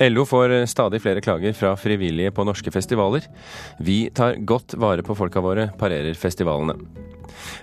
LO 0.00 0.24
får 0.24 0.54
stadig 0.66 1.02
flere 1.04 1.20
klager 1.20 1.52
fra 1.52 1.74
frivillige 1.76 2.32
på 2.32 2.44
norske 2.48 2.72
festivaler. 2.72 3.26
Vi 3.76 4.08
tar 4.16 4.38
godt 4.48 4.72
vare 4.80 5.04
på 5.04 5.12
folka 5.14 5.42
våre, 5.44 5.66
parerer 5.76 6.16
festivalene. 6.16 6.78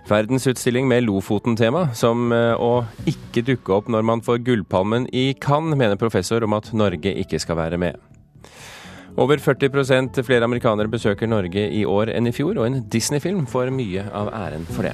Verdensutstilling 0.08 0.86
med 0.88 1.08
Lofoten-tema, 1.08 1.88
som 1.98 2.32
eh, 2.32 2.54
å 2.54 2.86
ikke 3.10 3.42
dukke 3.48 3.74
opp 3.74 3.90
når 3.90 4.06
man 4.06 4.22
får 4.22 4.44
Gullpalmen 4.46 5.08
i 5.10 5.32
Cannes, 5.42 5.78
mener 5.80 5.98
professor 5.98 6.46
om 6.46 6.54
at 6.58 6.70
Norge 6.78 7.14
ikke 7.24 7.40
skal 7.42 7.58
være 7.58 7.80
med. 7.82 7.98
Over 9.18 9.42
40% 9.42 10.22
flere 10.22 10.46
amerikanere 10.46 10.92
besøker 10.94 11.30
Norge 11.30 11.64
i 11.74 11.82
år 11.90 12.12
enn 12.14 12.30
i 12.30 12.36
fjor, 12.38 12.60
og 12.60 12.68
en 12.68 12.84
Disney-film 12.86 13.48
får 13.50 13.74
mye 13.74 14.06
av 14.14 14.30
æren 14.30 14.68
for 14.70 14.86
det. 14.86 14.94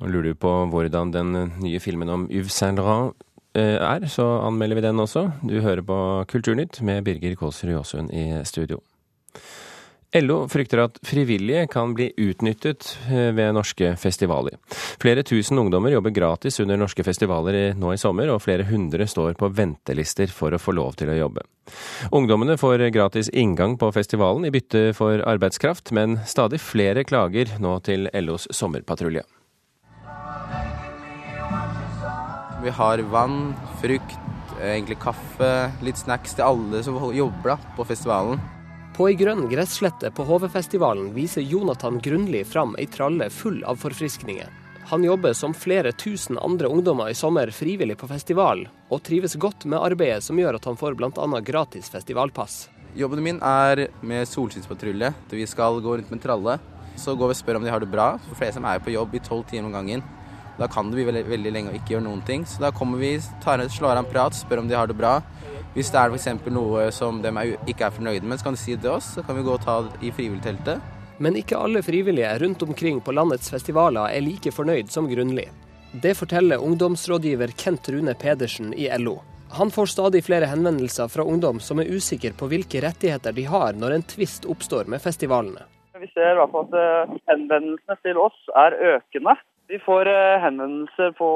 Nå 0.00 0.10
lurer 0.10 0.34
du 0.34 0.38
på 0.42 0.50
hvordan 0.74 1.14
den 1.14 1.32
nye 1.62 1.78
filmen 1.82 2.10
om 2.10 2.26
Yves 2.26 2.58
Saint 2.58 2.82
Laurent 2.82 3.14
er, 3.56 4.08
så 4.12 4.26
anmelder 4.44 4.80
vi 4.80 4.84
den 4.84 5.00
også. 5.02 5.28
Du 5.46 5.56
hører 5.64 5.84
på 5.86 5.98
Kulturnytt 6.28 6.82
med 6.84 7.04
Birger 7.06 7.36
Kålsrud 7.38 7.72
Jåsund 7.72 8.12
i 8.12 8.28
studio. 8.44 8.82
LO 10.14 10.46
frykter 10.48 10.80
at 10.80 10.98
frivillige 11.04 11.66
kan 11.68 11.92
bli 11.94 12.08
utnyttet 12.16 12.88
eh, 13.10 13.32
ved 13.36 13.52
norske 13.56 13.92
festivaler. 14.00 14.56
Flere 15.02 15.24
tusen 15.26 15.58
ungdommer 15.58 15.92
jobber 15.92 16.14
gratis 16.14 16.60
under 16.62 16.78
norske 16.80 17.04
festivaler 17.04 17.74
nå 17.76 17.92
i 17.92 18.00
sommer, 18.00 18.30
og 18.32 18.40
flere 18.44 18.64
hundre 18.68 19.08
står 19.10 19.36
på 19.36 19.50
ventelister 19.52 20.32
for 20.32 20.54
å 20.54 20.62
få 20.62 20.76
lov 20.78 20.96
til 21.00 21.12
å 21.12 21.18
jobbe. 21.18 21.44
Ungdommene 22.14 22.56
får 22.60 22.86
gratis 22.94 23.28
inngang 23.34 23.76
på 23.80 23.90
festivalen 23.92 24.46
i 24.46 24.54
bytte 24.54 24.92
for 24.96 25.20
arbeidskraft, 25.26 25.92
men 25.92 26.20
stadig 26.24 26.62
flere 26.62 27.04
klager 27.04 27.58
nå 27.60 27.78
til 27.84 28.08
LOs 28.14 28.48
sommerpatrulje. 28.54 29.26
Vi 32.66 32.70
har 32.70 32.98
vann, 32.98 33.54
frukt, 33.80 34.18
egentlig 34.58 34.96
kaffe, 34.98 35.50
litt 35.86 36.00
snacks 36.00 36.32
til 36.34 36.42
alle 36.42 36.80
som 36.82 36.96
jobber 37.14 37.52
da, 37.52 37.54
på 37.76 37.84
festivalen. 37.86 38.40
På 38.96 39.06
ei 39.06 39.14
grønn 39.14 39.44
gresslette 39.46 40.10
på 40.10 40.26
HV-festivalen 40.26 41.12
viser 41.14 41.46
Jonathan 41.46 42.00
Grunli 42.02 42.40
fram 42.42 42.74
ei 42.74 42.88
tralle 42.90 43.28
full 43.30 43.60
av 43.70 43.78
forfriskninger. 43.78 44.50
Han 44.90 45.06
jobber 45.06 45.38
som 45.38 45.54
flere 45.54 45.94
tusen 45.94 46.42
andre 46.42 46.66
ungdommer 46.66 47.14
i 47.14 47.14
sommer 47.14 47.54
frivillig 47.54 48.00
på 48.02 48.10
festival, 48.10 48.66
og 48.90 49.04
trives 49.06 49.38
godt 49.38 49.68
med 49.70 49.78
arbeidet 49.78 50.26
som 50.26 50.42
gjør 50.42 50.58
at 50.58 50.66
han 50.66 50.82
får 50.82 50.98
bl.a. 50.98 51.30
gratis 51.46 51.94
festivalpass. 51.94 52.64
Jobben 52.98 53.22
min 53.22 53.38
er 53.46 53.86
med 54.02 54.26
solskinnspatrulje. 54.26 55.14
Vi 55.30 55.46
skal 55.46 55.78
gå 55.86 56.00
rundt 56.00 56.10
med 56.10 56.18
en 56.18 56.26
tralle. 56.26 56.58
Så 56.98 57.14
går 57.14 57.30
vi 57.30 57.38
og 57.38 57.44
spør 57.44 57.62
om 57.62 57.70
de 57.70 57.70
har 57.70 57.86
det 57.86 57.94
bra. 57.94 58.16
For 58.26 58.42
flere 58.42 58.58
som 58.58 58.66
er 58.66 58.82
på 58.82 58.98
jobb 58.98 59.14
i 59.14 59.22
tolv 59.22 59.46
timer 59.46 59.70
om 59.70 59.78
gangen. 59.78 60.08
Da 60.56 60.68
kan 60.72 60.88
det 60.90 60.96
bli 60.98 61.06
veldig, 61.08 61.24
veldig 61.28 61.52
lenge 61.52 61.72
å 61.72 61.76
ikke 61.76 61.96
gjøre 61.96 62.06
noen 62.06 62.24
ting. 62.26 62.46
Så 62.48 62.62
da 62.64 62.72
kommer 62.72 63.00
vi, 63.02 63.16
tar, 63.44 63.60
slår 63.68 63.94
av 63.94 64.02
en 64.04 64.10
prat, 64.10 64.36
spør 64.36 64.62
om 64.62 64.70
de 64.70 64.78
har 64.78 64.88
det 64.88 64.96
bra. 64.96 65.18
Hvis 65.76 65.90
det 65.92 66.00
er 66.00 66.14
f.eks. 66.14 66.28
noe 66.48 66.88
som 66.96 67.20
de 67.20 67.32
ikke 67.68 67.90
er 67.90 67.92
fornøyde 67.92 68.24
med, 68.24 68.40
så 68.40 68.48
kan 68.48 68.56
de 68.56 68.62
si 68.62 68.76
det 68.76 68.86
til 68.86 68.94
oss. 68.96 69.10
Så 69.18 69.24
kan 69.26 69.36
vi 69.36 69.44
gå 69.44 69.52
og 69.52 69.64
ta 69.64 69.82
det 69.84 70.00
i 70.08 70.12
frivilligteltet. 70.16 70.92
Men 71.20 71.36
ikke 71.36 71.60
alle 71.60 71.82
frivillige 71.84 72.32
rundt 72.40 72.64
omkring 72.64 73.00
på 73.04 73.12
landets 73.12 73.52
festivaler 73.52 74.12
er 74.12 74.24
like 74.24 74.52
fornøyd 74.52 74.92
som 74.92 75.08
Grunnli. 75.08 75.46
Det 76.02 76.12
forteller 76.16 76.60
ungdomsrådgiver 76.64 77.52
Kent 77.56 77.88
Rune 77.88 78.12
Pedersen 78.20 78.74
i 78.76 78.88
LO. 78.98 79.18
Han 79.56 79.70
får 79.70 79.86
stadig 79.86 80.24
flere 80.26 80.48
henvendelser 80.50 81.08
fra 81.08 81.24
ungdom 81.24 81.60
som 81.60 81.80
er 81.80 81.88
usikre 81.88 82.34
på 82.36 82.48
hvilke 82.50 82.82
rettigheter 82.84 83.32
de 83.32 83.46
har 83.48 83.76
når 83.78 83.94
en 83.94 84.04
tvist 84.04 84.44
oppstår 84.44 84.90
med 84.92 85.00
festivalene. 85.00 85.64
Vi 85.96 86.08
ser 86.12 86.34
i 86.34 86.38
hvert 86.40 86.52
fall 86.52 86.66
at 86.66 86.76
eh, 86.80 87.14
henvendelsene 87.30 87.96
til 88.04 88.20
oss 88.20 88.36
er 88.64 88.76
økende. 88.96 89.36
Vi 89.68 89.78
får 89.78 90.06
eh, 90.06 90.38
henvendelser 90.40 91.10
på 91.18 91.28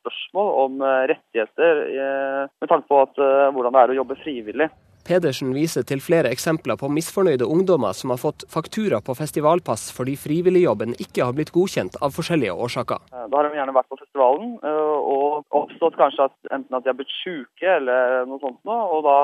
spørsmål 0.00 0.48
om 0.64 0.80
eh, 0.82 1.04
rettigheter 1.12 1.82
eh, 1.86 2.50
med 2.60 2.70
tanke 2.70 2.88
på 2.90 3.02
at, 3.04 3.20
hvordan 3.54 3.74
det 3.74 3.82
er 3.82 3.92
å 3.92 3.98
jobbe 4.00 4.18
frivillig. 4.24 4.66
Pedersen 5.08 5.54
viser 5.56 5.86
til 5.88 6.02
flere 6.04 6.28
eksempler 6.34 6.76
på 6.80 6.90
misfornøyde 6.92 7.46
ungdommer 7.48 7.96
som 7.96 8.12
har 8.12 8.20
fått 8.20 8.44
faktura 8.52 9.00
på 9.04 9.16
festivalpass 9.16 9.88
fordi 9.96 10.18
frivilligjobben 10.20 10.92
ikke 11.00 11.24
har 11.24 11.36
blitt 11.36 11.52
godkjent 11.54 11.96
av 12.04 12.12
forskjellige 12.16 12.56
årsaker. 12.66 13.00
Da 13.14 13.38
har 13.38 13.48
de 13.48 13.56
gjerne 13.56 13.76
vært 13.76 13.88
på 13.88 14.00
festivalen 14.02 14.58
og 14.62 15.56
oppstått 15.62 15.96
kanskje 16.00 16.28
at 16.28 16.52
enten 16.52 16.76
at 16.76 16.84
de 16.84 16.92
har 16.92 16.98
blitt 16.98 17.14
syke 17.22 17.70
eller 17.78 18.28
noe 18.28 18.42
sånt 18.42 18.60
noe, 18.68 18.82
og 18.98 19.06
da 19.06 19.18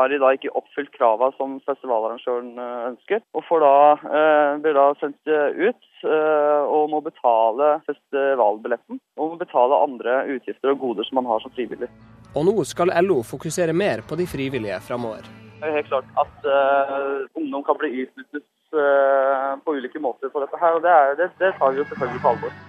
har 0.00 0.10
de 0.10 0.18
da 0.22 0.32
ikke 0.34 0.54
oppfylt 0.58 0.90
kravene 0.96 1.38
som 1.38 1.58
festivalarrangøren 1.68 2.50
ønsker, 2.90 3.22
og 3.36 3.46
får 3.46 3.62
da, 3.62 3.74
blir 4.64 4.76
da 4.76 4.88
sendt 4.98 5.30
ut 5.30 5.86
Eh, 6.04 6.62
og 6.64 6.88
må 6.92 7.00
betale 7.04 7.74
festivalbilletten. 7.88 9.00
Og 9.20 9.34
må 9.34 9.40
betale 9.40 9.82
andre 9.84 10.22
utgifter 10.36 10.72
og 10.72 10.80
goder 10.80 11.08
som 11.08 11.20
man 11.20 11.28
har 11.28 11.42
som 11.44 11.52
frivillig. 11.56 11.90
Og 12.30 12.46
nå 12.46 12.54
skal 12.68 12.92
LO 13.02 13.20
fokusere 13.26 13.74
mer 13.76 14.04
på 14.06 14.16
de 14.16 14.26
frivillige 14.30 14.78
framover. 14.84 15.28
Det 15.60 15.68
er 15.68 15.76
helt 15.76 15.90
klart 15.90 16.08
at 16.22 16.48
uh, 16.48 17.26
ungdom 17.36 17.64
kan 17.66 17.78
bli 17.80 18.04
utnyttet 18.04 18.46
uh, 18.72 19.56
på 19.64 19.76
ulike 19.76 20.00
måter 20.00 20.32
på 20.32 20.40
dette 20.40 20.60
her, 20.60 20.76
og 20.78 20.84
det, 20.84 20.92
er, 20.92 21.16
det, 21.18 21.30
det 21.40 21.52
tar 21.58 21.74
vi 21.74 21.82
jo 21.82 21.88
selvfølgelig 21.90 22.22
på 22.24 22.34
alvor. 22.34 22.60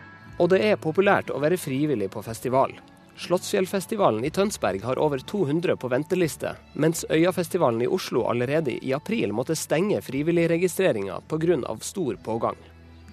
Og 0.42 0.50
det 0.52 0.64
er 0.66 0.82
populært 0.82 1.32
å 1.32 1.40
være 1.40 1.60
frivillig 1.62 2.10
på 2.12 2.24
festival. 2.26 2.74
Slottsfjellfestivalen 3.22 4.26
i 4.26 4.32
Tønsberg 4.34 4.84
har 4.84 5.00
over 5.00 5.20
200 5.20 5.76
på 5.78 5.90
venteliste, 5.92 6.56
mens 6.74 7.06
Øyafestivalen 7.12 7.84
i 7.86 7.88
Oslo 7.88 8.26
allerede 8.32 8.78
i 8.82 8.94
april 8.98 9.36
måtte 9.36 9.56
stenge 9.56 10.02
frivilligregistreringa 10.02 11.20
pga. 11.30 11.78
stor 11.82 12.16
pågang. 12.26 12.58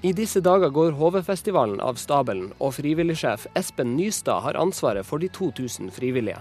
I 0.03 0.13
disse 0.13 0.41
dager 0.41 0.71
går 0.71 0.93
HV-festivalen 0.95 1.81
av 1.81 1.99
stabelen, 1.99 2.53
og 2.59 2.75
frivilligsjef 2.75 3.49
Espen 3.59 3.97
Nystad 3.97 4.41
har 4.47 4.55
ansvaret 4.55 5.07
for 5.07 5.19
de 5.19 5.29
2000 5.29 5.91
frivillige. 5.91 6.39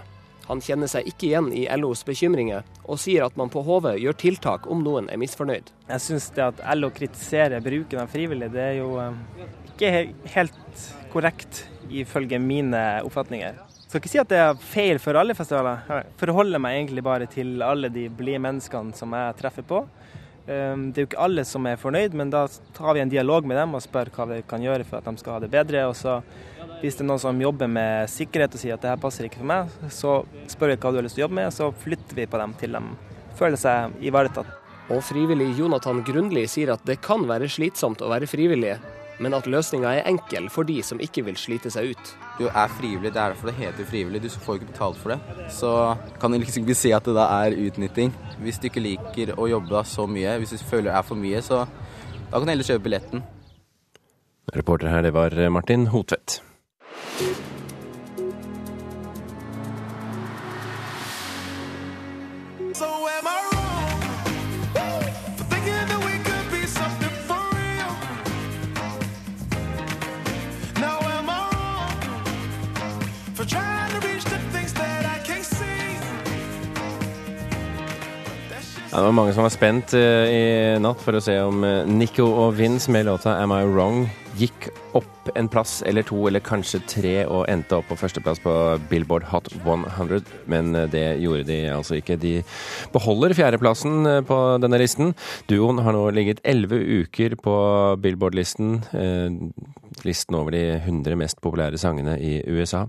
Han 0.48 0.62
kjenner 0.64 0.88
seg 0.88 1.08
ikke 1.10 1.28
igjen 1.28 1.50
i 1.52 1.66
LOs 1.76 2.04
bekymringer, 2.08 2.64
og 2.88 3.00
sier 3.00 3.26
at 3.26 3.36
man 3.36 3.50
på 3.52 3.62
HV 3.66 3.90
gjør 4.00 4.16
tiltak 4.16 4.68
om 4.72 4.80
noen 4.84 5.10
er 5.12 5.20
misfornøyd. 5.20 5.72
Jeg 5.90 6.04
syns 6.04 6.30
det 6.36 6.44
at 6.46 6.62
LO 6.76 6.88
kritiserer 6.96 7.64
bruken 7.64 8.00
av 8.00 8.12
frivillige, 8.12 8.54
det 8.54 8.64
er 8.64 8.78
jo 8.80 8.94
eh, 9.02 9.48
ikke 9.74 9.92
helt 10.34 10.86
korrekt 11.12 11.66
ifølge 11.92 12.40
mine 12.40 12.80
oppfatninger. 13.04 13.60
Jeg 13.88 13.92
skal 13.92 14.02
ikke 14.02 14.12
si 14.12 14.20
at 14.20 14.32
det 14.32 14.40
er 14.44 14.58
feil 14.60 14.98
for 15.00 15.16
alle 15.16 15.36
festivaler. 15.36 15.84
Jeg 15.88 16.16
forholder 16.20 16.60
meg 16.60 16.76
egentlig 16.76 17.04
bare 17.04 17.28
til 17.32 17.62
alle 17.64 17.88
de 17.92 18.08
blide 18.12 18.40
menneskene 18.44 18.96
som 18.96 19.14
jeg 19.16 19.36
treffer 19.38 19.64
på. 19.64 19.84
Ehm, 20.48 20.88
det 20.92 21.00
er 21.00 21.04
jo 21.04 21.08
ikke 21.10 21.24
alle 21.26 21.44
som 21.44 21.66
er 21.68 21.80
fornøyd, 21.80 22.14
men 22.16 22.30
da 22.32 22.46
tar 22.76 22.96
vi 22.96 23.02
en 23.02 23.12
dialog 23.12 23.46
med 23.46 23.58
dem 23.60 23.76
og 23.76 23.84
spør 23.84 24.10
hva 24.14 24.28
vi 24.30 24.38
kan 24.48 24.64
gjøre 24.64 24.86
for 24.88 24.98
at 24.98 25.08
de 25.08 25.20
skal 25.20 25.36
ha 25.36 25.42
det 25.44 25.50
bedre. 25.52 25.84
Og 25.90 25.96
så 25.98 26.18
hvis 26.80 26.96
det 26.96 27.04
er 27.04 27.10
noen 27.10 27.22
som 27.22 27.42
jobber 27.42 27.68
med 27.70 28.08
sikkerhet 28.12 28.54
og 28.54 28.62
sier 28.62 28.76
at 28.76 28.84
det 28.84 28.92
her 28.92 29.02
passer 29.02 29.28
ikke 29.28 29.42
for 29.42 29.50
meg, 29.50 29.72
så 29.92 30.20
spør 30.48 30.72
vi 30.72 30.78
hva 30.78 30.92
du 30.92 31.00
har 31.00 31.06
lyst 31.06 31.18
til 31.18 31.24
å 31.24 31.26
jobbe 31.26 31.40
med, 31.40 31.50
og 31.50 31.56
så 31.58 31.70
flytter 31.84 32.20
vi 32.20 32.28
på 32.30 32.40
dem 32.40 32.54
til 32.60 32.78
de 32.78 32.82
føler 33.38 33.60
seg 33.60 33.98
ivaretatt. 34.08 34.54
Og 34.88 35.02
frivillig 35.04 35.50
Jonathan 35.58 36.00
Grundli 36.06 36.46
sier 36.48 36.72
at 36.72 36.84
det 36.88 37.00
kan 37.04 37.26
være 37.28 37.50
slitsomt 37.52 38.00
å 38.00 38.08
være 38.08 38.30
frivillig, 38.30 38.78
men 39.18 39.34
at 39.34 39.48
løsninga 39.50 39.92
er 39.98 40.08
enkel 40.10 40.48
for 40.52 40.68
de 40.68 40.78
som 40.86 41.00
ikke 41.02 41.24
vil 41.26 41.38
slite 41.38 41.72
seg 41.74 41.92
ut. 41.92 42.12
Du 42.38 42.46
er 42.48 42.74
frivillig, 42.78 43.10
det 43.10 43.18
er 43.18 43.34
derfor 43.34 43.50
det 43.50 43.56
heter 43.58 43.88
frivillig. 43.88 44.22
Du 44.22 44.30
får 44.30 44.60
ikke 44.60 44.70
betalt 44.72 45.00
for 45.02 45.14
det. 45.14 45.46
Så 45.54 45.72
kan 46.22 46.32
du 46.32 46.38
liksom 46.38 46.66
ikke 46.66 46.78
si 46.78 46.92
at 46.94 47.08
det 47.08 47.16
da 47.18 47.26
er 47.42 47.58
utnytting. 47.58 48.14
Hvis 48.42 48.60
du 48.62 48.68
ikke 48.70 48.84
liker 48.84 49.34
å 49.36 49.48
jobbe 49.50 49.74
da 49.74 49.84
så 49.86 50.06
mye, 50.10 50.38
hvis 50.42 50.54
du 50.54 50.62
føler 50.62 50.92
det 50.92 50.98
er 51.00 51.08
for 51.10 51.18
mye, 51.18 51.42
så 51.42 51.64
da 52.28 52.36
kan 52.36 52.46
du 52.46 52.54
heller 52.54 52.70
kjøpe 52.70 52.86
billetten. 52.86 53.24
Reporter 54.56 54.88
her, 54.88 55.02
det 55.04 55.12
var 55.16 55.34
Martin 55.52 55.90
Hotvedt. 55.92 56.40
Det 78.98 79.06
var 79.06 79.14
mange 79.14 79.34
som 79.34 79.46
var 79.46 79.52
spent 79.54 79.94
uh, 79.94 80.26
i 80.26 80.78
natt 80.82 81.02
for 81.04 81.18
å 81.18 81.22
se 81.22 81.36
om 81.44 81.62
uh, 81.62 81.86
Nico 81.86 82.26
og 82.26 82.56
Vince 82.58 82.90
med 82.90 83.06
låta 83.06 83.36
'Am 83.38 83.54
I 83.54 83.62
Wrong' 83.66 84.08
en 85.38 85.50
plass 85.50 85.78
eller 85.86 86.06
to 86.06 86.18
eller 86.28 86.44
kanskje 86.44 86.82
tre 86.90 87.14
og 87.26 87.46
endte 87.50 87.78
opp 87.78 87.88
på 87.90 87.98
førsteplass 88.00 88.42
på 88.44 88.54
Billboard 88.90 89.28
Hot 89.32 89.50
100. 89.64 90.22
Men 90.50 90.74
uh, 90.76 90.84
det 90.90 91.06
gjorde 91.22 91.48
de 91.48 91.60
altså 91.72 91.98
ikke. 91.98 92.18
De 92.20 92.34
beholder 92.94 93.36
fjerdeplassen 93.38 94.24
på 94.28 94.38
denne 94.62 94.80
listen. 94.80 95.14
Duoen 95.50 95.82
har 95.84 95.96
nå 95.96 96.08
ligget 96.16 96.42
elleve 96.44 96.80
uker 97.02 97.38
på 97.42 97.58
Billboard-listen 98.02 98.80
listen 100.04 100.34
over 100.34 100.54
de 100.54 100.62
100 100.76 101.16
mest 101.18 101.40
populære 101.44 101.78
sangene 101.80 102.16
i 102.20 102.38
USA. 102.46 102.84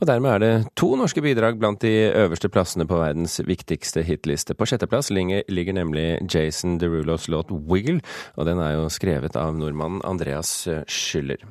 Og 0.00 0.06
dermed 0.08 0.30
er 0.34 0.42
det 0.42 0.52
to 0.78 0.94
norske 0.98 1.22
bidrag 1.24 1.58
blant 1.60 1.82
de 1.84 1.92
øverste 2.14 2.50
plassene 2.52 2.86
på 2.88 3.00
verdens 3.00 3.40
viktigste 3.46 4.04
hitliste. 4.06 4.54
På 4.54 4.68
sjetteplass 4.68 5.10
ligger 5.10 5.76
nemlig 5.76 6.06
Jason 6.32 6.78
Derulos 6.78 7.28
låt 7.28 7.50
'Wiggle', 7.50 8.02
og 8.36 8.46
den 8.46 8.58
er 8.58 8.72
jo 8.72 8.88
skrevet 8.88 9.36
av 9.36 9.54
nordmannen 9.54 10.02
Andreas 10.04 10.68
Schüller. 10.86 11.42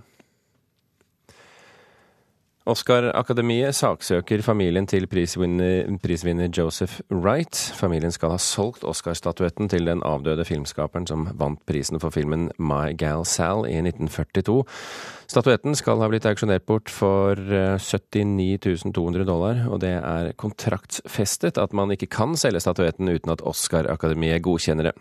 Oscar-akademiet 2.66 3.76
saksøker 3.78 4.42
familien 4.42 4.88
til 4.90 5.06
prisvinner, 5.06 5.86
prisvinner, 6.02 6.50
Joseph 6.50 6.98
Wright. 7.14 7.54
Familien 7.78 8.10
skal 8.10 8.32
ha 8.34 8.40
solgt 8.42 8.82
Oscar-statuetten 8.90 9.70
til 9.70 9.86
den 9.86 10.02
avdøde 10.02 10.48
filmskaperen 10.50 11.06
som 11.06 11.28
vant 11.38 11.62
prisen 11.70 12.02
for 12.02 12.10
filmen 12.10 12.48
My 12.58 12.96
Gal 12.98 13.22
Sal 13.30 13.68
i 13.70 13.78
1942. 13.84 14.64
Statuetten 15.30 15.78
skal 15.78 16.02
ha 16.02 16.10
blitt 16.10 16.26
auksjonert 16.26 16.66
bort 16.66 16.90
for 16.90 17.38
79 17.38 18.58
eh, 18.66 18.94
200 18.98 19.28
dollar, 19.30 19.62
og 19.70 19.84
det 19.86 20.00
er 20.00 20.32
kontraktsfestet 20.34 21.62
at 21.62 21.74
man 21.74 21.94
ikke 21.94 22.10
kan 22.18 22.34
selge 22.34 22.66
statuetten 22.66 23.14
uten 23.14 23.36
at 23.36 23.46
Oscar-akademiet 23.46 24.42
godkjenner 24.42 24.90
det. 24.90 24.98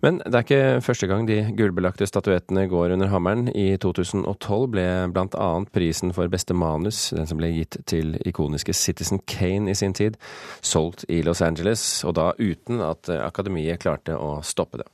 Men 0.00 0.20
det 0.24 0.32
er 0.32 0.44
ikke 0.46 0.84
første 0.84 1.08
gang 1.10 1.26
de 1.28 1.38
gullbelagte 1.56 2.06
statuettene 2.08 2.64
går 2.72 2.94
under 2.94 3.10
hammeren. 3.12 3.50
I 3.52 3.76
2012 3.82 4.70
ble 4.72 4.86
annet 5.12 5.72
prisen 5.74 6.14
for 6.16 6.30
beste 6.32 6.56
manus, 6.56 7.10
den 7.12 7.28
som 7.28 7.40
ble 7.40 7.52
gitt 7.52 7.76
til 7.90 8.14
ikoniske 8.24 8.72
Citizen 8.76 9.20
Kane 9.28 9.74
i 9.74 9.76
sin 9.76 9.92
tid, 9.96 10.16
solgt 10.64 11.04
i 11.12 11.20
Los 11.26 11.44
Angeles, 11.44 11.84
og 12.08 12.16
da 12.16 12.30
uten 12.40 12.80
at 12.84 13.12
akademiet 13.20 13.82
klarte 13.84 14.16
å 14.16 14.38
stoppe 14.46 14.80
det. 14.80 14.88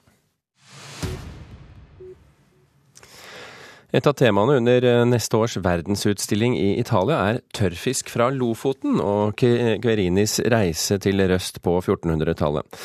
Et 3.94 4.06
av 4.06 4.17
temaene 4.19 4.56
under 4.59 4.85
eh, 4.85 5.05
neste 5.06 5.38
års 5.38 5.55
verdensutstilling 5.62 6.56
i 6.59 6.73
Italia 6.81 7.21
er 7.29 7.38
tørrfisk 7.55 8.11
fra 8.11 8.29
Lofoten 8.35 8.99
og 8.99 9.38
Querinis 9.38 10.41
reise 10.50 10.99
til 11.03 11.23
Røst 11.31 11.61
på 11.62 11.77
1400-tallet. 11.79 12.81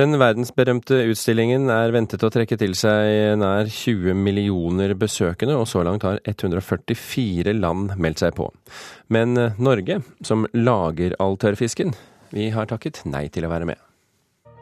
Den 0.00 0.16
verdensberømte 0.20 1.02
utstillingen 1.12 1.68
er 1.72 1.92
ventet 1.94 2.24
å 2.24 2.32
trekke 2.32 2.56
til 2.60 2.76
seg 2.78 3.36
nær 3.40 3.68
20 3.68 4.16
millioner 4.16 4.96
besøkende, 4.98 5.58
og 5.60 5.68
så 5.68 5.84
langt 5.86 6.08
har 6.08 6.22
144 6.24 7.52
land 7.60 7.92
meldt 8.00 8.24
seg 8.24 8.36
på. 8.38 8.48
Men 9.12 9.36
eh, 9.36 9.60
Norge, 9.60 10.00
som 10.24 10.48
lager 10.56 11.18
all 11.20 11.36
tørrfisken, 11.36 11.92
vi 12.32 12.48
har 12.56 12.72
takket 12.72 13.04
nei 13.04 13.28
til 13.32 13.46
å 13.46 13.52
være 13.52 13.68
med. 13.68 13.85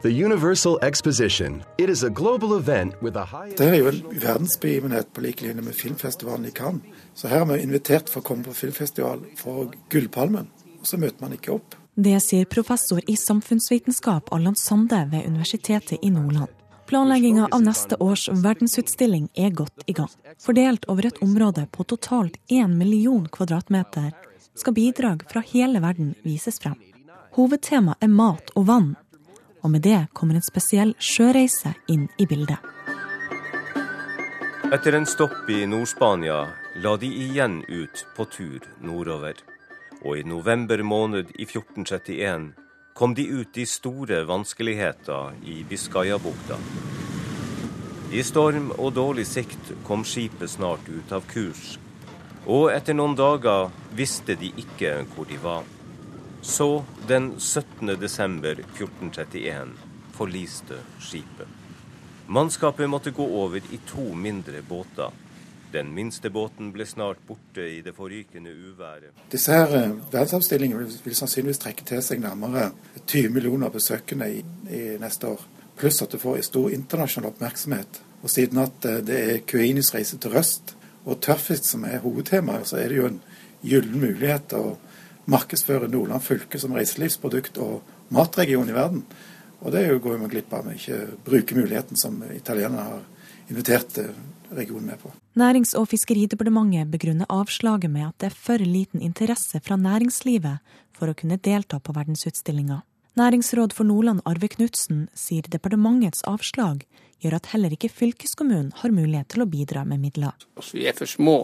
The 0.05 0.25
Universal 0.25 0.77
Exposition. 0.83 1.63
It 1.77 1.89
is 1.89 2.03
a 2.03 2.09
global 2.09 2.57
event 2.59 2.93
with 3.01 3.17
a 3.17 3.25
high... 3.25 3.55
Det 3.57 3.65
er 3.65 3.75
jo 3.75 3.87
en 3.89 4.03
verdensbegivenhet 4.21 5.07
på 5.13 5.21
lik 5.21 5.41
linje 5.41 5.63
med 5.65 5.73
filmfestivalen 5.73 6.45
i 6.45 6.51
Cannes. 6.51 6.83
Så 7.15 7.27
her 7.27 7.41
er 7.41 7.47
vi 7.49 7.63
invitert 7.63 8.11
for 8.13 8.21
å 8.21 8.27
komme 8.27 8.45
på 8.45 8.53
filmfestival 8.53 9.23
for 9.39 9.73
Gullpalmen, 9.89 10.45
og 10.77 10.85
så 10.85 11.01
møter 11.01 11.25
man 11.25 11.33
ikke 11.33 11.55
opp. 11.57 11.73
Det 11.97 12.19
sier 12.21 12.45
professor 12.45 13.01
i 13.09 13.17
samfunnsvitenskap 13.17 14.29
Allan 14.29 14.53
Sande 14.61 15.01
ved 15.09 15.25
Universitetet 15.25 15.97
i 15.97 16.13
Nordland. 16.13 16.53
Planlegginga 16.85 17.49
av 17.49 17.65
neste 17.65 17.97
års 17.97 18.29
verdensutstilling 18.29 19.31
er 19.33 19.57
godt 19.57 19.89
i 19.89 19.97
gang. 19.97 20.11
Fordelt 20.37 20.85
over 20.85 21.09
et 21.09 21.17
område 21.25 21.65
på 21.73 21.81
totalt 21.83 22.37
én 22.45 22.77
million 22.77 23.25
kvadratmeter 23.25 24.11
skal 24.53 24.77
bidrag 24.77 25.25
fra 25.33 25.41
hele 25.49 25.81
verden 25.81 26.13
vises 26.21 26.61
frem. 26.61 26.77
Hovedtemaet 27.35 27.99
er 27.99 28.07
mat 28.07 28.53
og 28.55 28.69
vann, 28.69 28.93
og 29.65 29.71
med 29.73 29.81
det 29.81 30.05
kommer 30.13 30.37
en 30.37 30.45
spesiell 30.45 30.93
sjøreise 31.01 31.73
inn 31.89 32.05
i 32.21 32.27
bildet. 32.29 32.61
Etter 34.73 34.97
en 34.97 35.07
stopp 35.09 35.49
i 35.49 35.63
Nord-Spania 35.65 36.37
la 36.85 36.93
de 37.01 37.09
igjen 37.09 37.63
ut 37.65 38.05
på 38.15 38.25
tur 38.29 38.61
nordover. 38.85 39.41
Og 40.05 40.19
i 40.19 40.23
november 40.27 40.83
måned 40.85 41.33
i 41.33 41.47
1431 41.47 42.51
kom 42.93 43.15
de 43.17 43.25
ut 43.25 43.57
i 43.57 43.65
store 43.65 44.21
vanskeligheter 44.29 45.33
i 45.49 45.63
Biscayabukta. 45.69 46.59
I 48.13 48.21
storm 48.23 48.69
og 48.77 48.93
dårlig 48.93 49.25
sikt 49.27 49.73
kom 49.87 50.05
skipet 50.05 50.53
snart 50.53 50.85
ut 50.89 51.13
av 51.15 51.25
kurs, 51.27 51.79
og 52.45 52.69
etter 52.71 52.93
noen 52.93 53.17
dager 53.17 53.71
visste 53.97 54.37
de 54.37 54.53
ikke 54.61 55.01
hvor 55.15 55.25
de 55.29 55.41
var. 55.41 55.65
Så, 56.45 56.83
den 57.07 57.39
17. 57.39 57.87
desember 57.99 58.51
1431, 58.51 59.69
forliste 60.13 60.75
skipet. 60.99 61.47
Mannskapet 62.27 62.89
måtte 62.89 63.11
gå 63.11 63.25
over 63.25 63.57
i 63.57 63.79
to 63.89 64.13
mindre 64.13 64.61
båter. 64.61 65.09
Den 65.71 65.89
minste 65.93 66.29
båten 66.29 66.69
ble 66.71 66.85
snart 66.85 67.17
borte 67.27 67.65
i 67.65 67.81
det 67.81 67.95
forrykende 67.97 68.53
uværet. 68.53 69.17
Disse 69.31 69.57
her 69.57 69.73
eh, 69.73 69.97
verdensavstillingene 70.11 70.85
vil, 70.85 70.93
vil, 71.07 71.17
sannsynligvis 71.17 71.63
trekke 71.65 71.89
til 71.89 72.05
seg 72.05 72.21
nærmere 72.21 72.69
20 73.07 73.33
millioner 73.33 73.73
besøkende 73.73 74.29
i, 74.37 74.45
i 74.69 74.85
neste 75.01 75.33
år. 75.33 75.41
Pluss 75.81 76.05
at 76.05 76.13
det 76.13 76.21
får 76.21 76.45
stor 76.45 76.69
internasjonal 76.69 77.33
oppmerksomhet. 77.33 78.01
Og 78.21 78.29
siden 78.29 78.61
at 78.61 78.85
eh, 78.85 79.01
det 79.01 79.21
er 79.23 79.45
Kuinis 79.49 79.95
reise 79.97 80.21
til 80.21 80.37
Røst 80.37 80.77
og 81.09 81.23
tørrfisk 81.25 81.65
som 81.73 81.89
er 81.89 82.05
hovedtemaet, 82.05 82.69
så 82.69 82.77
er 82.77 82.93
det 82.93 83.01
jo 83.01 83.09
en 83.09 83.21
gyllen 83.65 83.97
mulighet 83.97 84.51
til 84.53 84.61
å 84.61 84.75
markedsføre 85.31 85.89
Nordland 85.89 86.23
fylke 86.23 86.59
som 86.61 86.75
reiselivsprodukt 86.77 87.57
og 87.63 87.81
matregion 88.13 88.69
i 88.69 88.75
verden. 88.75 89.03
Og 89.65 89.73
det 89.73 89.87
går 90.01 90.19
vi 90.21 90.31
glipp 90.35 90.53
av 90.53 90.65
om 90.65 90.71
vi 90.71 90.79
ikke 90.79 90.99
bruker 91.25 91.57
muligheten 91.57 91.97
som 91.97 92.19
italienerne 92.35 92.85
har 92.89 93.03
invitert 93.49 93.97
eh, 93.97 94.11
regionen 94.55 94.85
med 94.91 94.99
på. 95.01 95.11
Nærings- 95.35 95.75
og 95.77 95.89
fiskeridepartementet 95.89 96.91
begrunner 96.91 97.29
avslaget 97.29 97.91
med 97.91 98.07
at 98.07 98.19
det 98.21 98.31
er 98.31 98.41
for 98.47 98.61
liten 98.61 99.01
interesse 99.01 99.61
fra 99.63 99.77
næringslivet 99.79 100.61
for 100.95 101.11
å 101.11 101.17
kunne 101.17 101.39
delta 101.41 101.79
på 101.79 101.95
verdensutstillinga. 101.95 102.81
Næringsråd 103.15 103.71
for 103.71 103.87
Nordland 103.87 104.19
Arve 104.27 104.49
Knutsen 104.51 105.05
sier 105.15 105.45
departementets 105.47 106.25
avslag 106.27 106.81
gjør 107.23 107.37
at 107.37 107.45
heller 107.53 107.71
ikke 107.71 107.87
fylkeskommunen 107.87 108.73
har 108.81 108.91
mulighet 108.91 109.29
til 109.31 109.45
å 109.45 109.47
bidra 109.47 109.85
med 109.87 110.01
midler. 110.03 110.35
Altså, 110.59 110.75
vi 110.75 110.83
er 110.89 110.97
for 110.97 111.07
små 111.07 111.35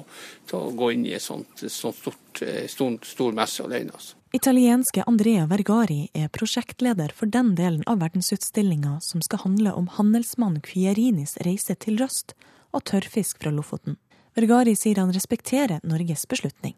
til 0.51 0.57
å 0.59 0.73
gå 0.75 0.89
inn 0.97 1.05
i 1.07 1.13
en 1.15 1.23
sånn 1.23 1.45
eh, 1.63 1.71
stor, 1.71 2.99
stor 3.07 3.39
messe 3.39 3.63
alene. 3.63 3.95
Altså. 3.95 4.19
Italienske 4.35 5.07
Andrea 5.07 5.47
Vergari 5.47 6.09
er 6.11 6.27
prosjektleder 6.35 7.15
for 7.15 7.31
den 7.31 7.55
delen 7.55 7.87
av 7.87 8.03
verdensutstillinga 8.03 8.97
som 9.07 9.23
skal 9.23 9.45
handle 9.45 9.71
om 9.71 9.87
handelsmann 9.95 10.59
Kvierinis 10.67 11.37
reise 11.47 11.79
til 11.79 12.03
Røst 12.03 12.35
og 12.75 12.83
tørrfisk 12.91 13.39
fra 13.39 13.55
Lofoten. 13.55 13.95
Vergari 14.35 14.75
sier 14.75 14.99
han 14.99 15.15
respekterer 15.15 15.79
Norges 15.87 16.27
beslutning. 16.27 16.75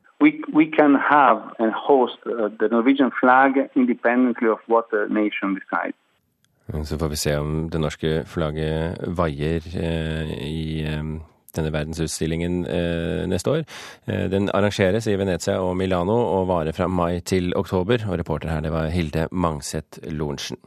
We, 0.54 0.66
can 0.80 0.94
have 0.96 1.40
and 1.60 1.72
host 1.74 2.18
uh, 2.26 2.50
the 2.60 2.68
Norwegian 2.76 3.12
flag 3.20 3.52
independently 3.76 4.50
of 4.50 4.60
what 4.68 4.86
the 4.92 5.08
nation 5.10 5.56
decides. 5.60 5.98
Så 6.84 6.98
får 6.98 7.08
vi 7.08 7.16
se 7.16 7.36
om 7.38 7.70
det 7.70 7.82
norske 7.82 8.24
flagget 8.26 8.98
vaier 9.18 9.66
eh, 9.76 10.32
i 10.48 10.82
eh, 10.88 11.04
denne 11.54 11.74
verdensutstillingen 11.74 12.64
eh, 12.66 13.28
neste 13.30 13.52
år. 13.52 13.66
Den 14.32 14.50
arrangeres 14.54 15.08
i 15.08 15.18
Venezia 15.20 15.60
og 15.62 15.76
Milano 15.78 16.16
og 16.40 16.48
varer 16.48 16.72
fra 16.72 16.88
mai 16.88 17.20
til 17.20 17.54
oktober. 17.56 18.08
Og 18.08 18.18
reporter 18.20 18.50
her, 18.50 18.62
det 18.62 18.72
var 18.72 18.90
Hilde 18.96 19.28
Mangset 19.32 20.00
Lorentzen. 20.08 20.58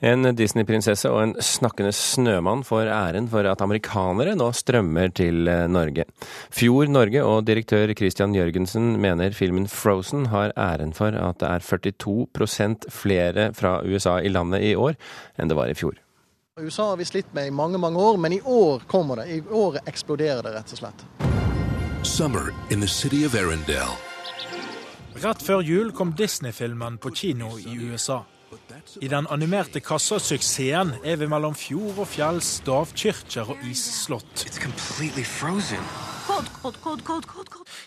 En 0.00 0.24
Disney-prinsesse 0.32 1.10
og 1.12 1.20
en 1.22 1.34
snakkende 1.44 1.92
snømann 1.92 2.62
får 2.64 2.88
æren 2.88 3.26
for 3.28 3.44
at 3.44 3.60
amerikanere 3.60 4.32
nå 4.38 4.48
strømmer 4.56 5.12
til 5.12 5.48
eh, 5.50 5.66
Norge. 5.68 6.06
Fjord 6.48 6.88
Norge 6.88 7.24
og 7.24 7.44
direktør 7.44 7.92
Christian 7.96 8.34
Jørgensen 8.34 8.94
mener 9.00 9.36
filmen 9.36 9.68
Frozen 9.68 10.30
har 10.32 10.54
æren 10.56 10.94
for 10.96 11.12
at 11.12 11.42
det 11.42 11.50
er 11.50 11.66
42% 11.66 12.88
flere 12.88 13.50
fra 13.52 13.80
USA 13.84 14.18
i 14.24 14.32
landet 14.32 14.64
i 14.70 14.74
år 14.74 14.96
enn 15.36 15.52
det 15.52 15.58
var 15.58 15.68
i 15.68 15.76
fjor. 15.76 16.00
USA 16.60 16.90
har 16.90 16.96
vi 16.96 17.04
slitt 17.08 17.34
med 17.36 17.46
i 17.48 17.54
mange 17.54 17.78
mange 17.78 18.00
år, 18.00 18.16
men 18.20 18.32
i 18.32 18.40
år 18.40 18.82
kommer 18.88 19.20
det. 19.20 19.28
I 19.28 19.40
året 19.52 19.86
eksploderer 19.88 20.42
det, 20.44 20.56
rett 20.56 20.72
og 20.72 20.80
slett. 20.80 21.04
Summer 22.02 22.52
in 22.70 22.80
the 22.80 22.88
city 22.88 23.24
of 23.26 23.36
Arendelle. 23.36 23.96
Rett 25.20 25.42
før 25.44 25.60
jul 25.60 25.92
kom 25.92 26.14
Disney-filmen 26.16 26.96
på 26.98 27.12
kino 27.12 27.56
i 27.60 27.76
USA. 27.92 28.22
I 29.00 29.08
den 29.08 29.26
animerte 29.30 29.80
kassasuksessen 29.80 30.94
er 31.04 31.16
vi 31.20 31.28
mellom 31.30 31.54
fjord 31.54 31.98
og 32.04 32.08
fjell, 32.10 32.40
stavkirker 32.44 33.52
og 33.52 33.64
isslott. 33.68 34.44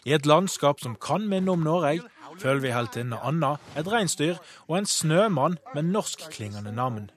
I 0.06 0.14
et 0.14 0.26
landskap 0.26 0.82
som 0.84 0.96
kan 0.96 1.28
minne 1.30 1.52
om 1.52 1.64
Norge, 1.66 2.02
følger 2.40 2.62
vi 2.64 2.74
heltinne 2.74 3.20
Anna, 3.24 3.56
et 3.78 3.88
reinsdyr 3.88 4.40
og 4.68 4.78
en 4.80 4.90
snømann 4.90 5.58
med 5.76 5.90
norskklingende 5.94 6.72
navn. 6.76 7.12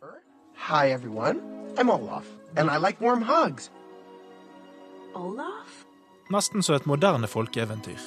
Hi 0.69 0.91
everyone, 0.91 1.41
I'm 1.79 1.91
Olaf, 1.91 2.25
and 2.57 2.71
I 2.71 2.79
like 2.79 3.01
warm 3.01 3.23
hugs. 3.23 3.71
Olaf? 5.15 5.85
Nesten 6.31 6.63
som 6.63 6.75
et 6.75 6.87
moderne 6.87 7.29
folkeeventyr. 7.29 8.01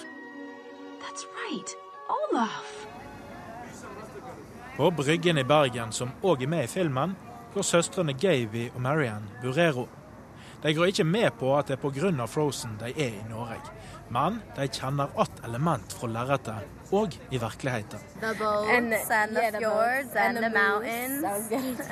That's 1.01 1.25
right, 1.39 1.75
Olaf. 2.09 2.78
På 4.79 4.91
Bryggen 4.91 5.37
i 5.37 5.43
Bergen, 5.43 5.91
som 5.91 6.13
òg 6.23 6.45
er 6.45 6.47
med 6.47 6.63
i 6.63 6.67
filmen, 6.71 7.11
går 7.51 7.65
søstrene 7.67 8.13
Gaby 8.15 8.69
og 8.69 8.79
Marianne 8.79 9.41
Burero. 9.41 9.83
De 10.63 10.71
går 10.73 10.93
ikke 10.93 11.03
med 11.03 11.33
på 11.35 11.49
at 11.57 11.67
det 11.67 11.75
er 11.75 11.81
pga. 11.83 12.27
Frozen 12.31 12.77
de 12.79 12.93
er 12.95 13.17
i 13.17 13.25
Norge, 13.27 13.59
men 14.07 14.39
de 14.55 14.67
kjenner 14.67 15.09
att 15.15 15.43
element 15.43 15.93
fra 15.93 16.07
lerretet 16.07 16.78
og 16.91 17.09
i 17.31 17.37
virkeligheten. 17.37 17.99
The 18.21 18.33
boats 18.39 18.69
and 18.69 18.93
and 18.93 19.35
the 19.35 19.41
yeah, 19.41 19.59
fjords 19.59 20.11
and, 20.15 20.27
and 20.27 20.37
the, 20.37 20.41
the 20.41 20.49
mountains 20.49 21.23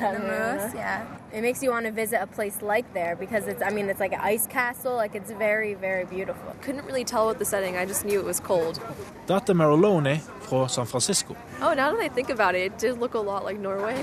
and 0.06 0.16
the 0.18 0.24
moose. 0.34 0.74
Yeah, 0.76 1.02
it 1.34 1.42
makes 1.42 1.64
you 1.64 1.72
want 1.72 1.86
to 1.86 1.92
visit 1.92 2.20
a 2.22 2.28
place 2.28 2.62
like 2.62 2.88
there 2.94 3.16
because 3.16 3.48
it's. 3.52 3.62
I 3.62 3.70
mean, 3.76 3.90
it's 3.90 4.00
like 4.00 4.14
an 4.14 4.34
ice 4.34 4.48
castle. 4.48 4.96
Like 4.96 5.16
it's 5.16 5.32
very, 5.32 5.74
very 5.76 6.06
beautiful. 6.06 6.56
Couldn't 6.62 6.86
really 6.86 7.04
tell 7.04 7.26
what 7.26 7.38
the 7.40 7.46
setting. 7.46 7.78
I 7.78 7.86
just 7.86 8.06
knew 8.06 8.20
it 8.20 8.26
was 8.26 8.40
cold. 8.40 8.80
Dette 9.28 9.50
er 9.50 9.54
Mariloni 9.54 10.20
fra 10.42 10.68
San 10.68 10.86
Francisco. 10.86 11.36
Oh, 11.62 11.74
now 11.74 11.92
that 11.92 12.00
I 12.00 12.10
think 12.10 12.30
about 12.30 12.56
it, 12.56 12.62
it 12.62 12.78
did 12.80 13.00
look 13.00 13.14
a 13.14 13.20
lot 13.20 13.46
like 13.46 13.60
Norway. 13.60 13.98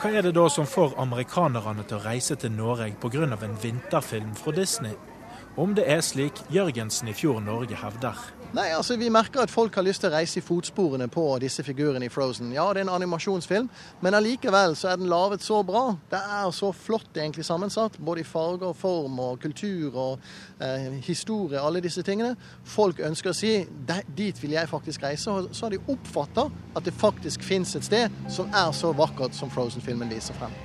Hva 0.00 0.10
er 0.12 0.22
det 0.22 0.34
da 0.34 0.48
som 0.48 0.66
får 0.68 0.92
amerikanerne 1.00 1.84
til 1.88 1.96
å 1.96 2.02
reise 2.04 2.36
til 2.36 2.52
Norge 2.52 2.92
pga. 3.00 3.24
en 3.24 3.56
vinterfilm 3.62 4.34
fra 4.34 4.52
Disney? 4.52 4.92
Om 5.56 5.74
det 5.74 5.84
er 5.90 6.00
slik 6.00 6.42
Jørgensen 6.50 7.08
i 7.08 7.12
Fjord 7.12 7.42
Norge 7.42 7.74
hevder. 7.74 8.39
Nei, 8.50 8.72
altså 8.74 8.96
Vi 8.98 9.08
merker 9.14 9.44
at 9.44 9.50
folk 9.50 9.76
har 9.78 9.84
lyst 9.86 10.02
til 10.02 10.10
å 10.10 10.16
reise 10.16 10.40
i 10.40 10.42
fotsporene 10.42 11.06
på 11.12 11.22
disse 11.38 11.62
figurene 11.62 12.08
i 12.08 12.10
Frozen. 12.10 12.48
Ja, 12.50 12.64
det 12.74 12.80
er 12.80 12.88
en 12.88 12.96
animasjonsfilm, 12.96 13.68
men 14.02 14.16
allikevel 14.18 14.74
så 14.74 14.90
er 14.90 14.98
den 14.98 15.06
laget 15.10 15.44
så 15.46 15.60
bra. 15.62 15.84
Det 16.10 16.18
er 16.18 16.50
så 16.56 16.72
flott 16.74 17.14
egentlig 17.14 17.46
sammensatt, 17.46 18.00
både 18.02 18.24
i 18.24 18.26
farger, 18.26 18.74
form 18.74 19.22
og 19.22 19.38
kultur 19.44 19.94
og 19.94 20.26
eh, 20.58 20.98
historie, 21.06 21.62
alle 21.62 21.84
disse 21.84 22.02
tingene. 22.02 22.34
Folk 22.66 22.98
ønsker 23.06 23.30
å 23.30 23.38
si 23.38 23.52
dit 24.18 24.42
vil 24.42 24.58
jeg 24.58 24.72
faktisk 24.72 25.06
reise. 25.06 25.30
Og 25.30 25.54
så 25.54 25.68
har 25.68 25.76
de 25.76 25.82
oppfatta 25.86 26.48
at 26.74 26.82
det 26.84 26.96
faktisk 26.98 27.46
fins 27.46 27.78
et 27.78 27.86
sted 27.86 28.20
som 28.26 28.50
er 28.50 28.74
så 28.74 28.90
vakkert 28.98 29.38
som 29.38 29.54
Frozen-filmen 29.54 30.10
viser 30.10 30.34
frem. 30.42 30.58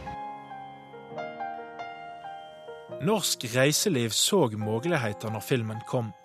Norsk 3.06 3.46
reiseliv 3.54 4.10
så 4.10 4.48
muligheter 4.58 5.30
når 5.30 5.52
filmen 5.54 5.86
kom. 5.86 6.16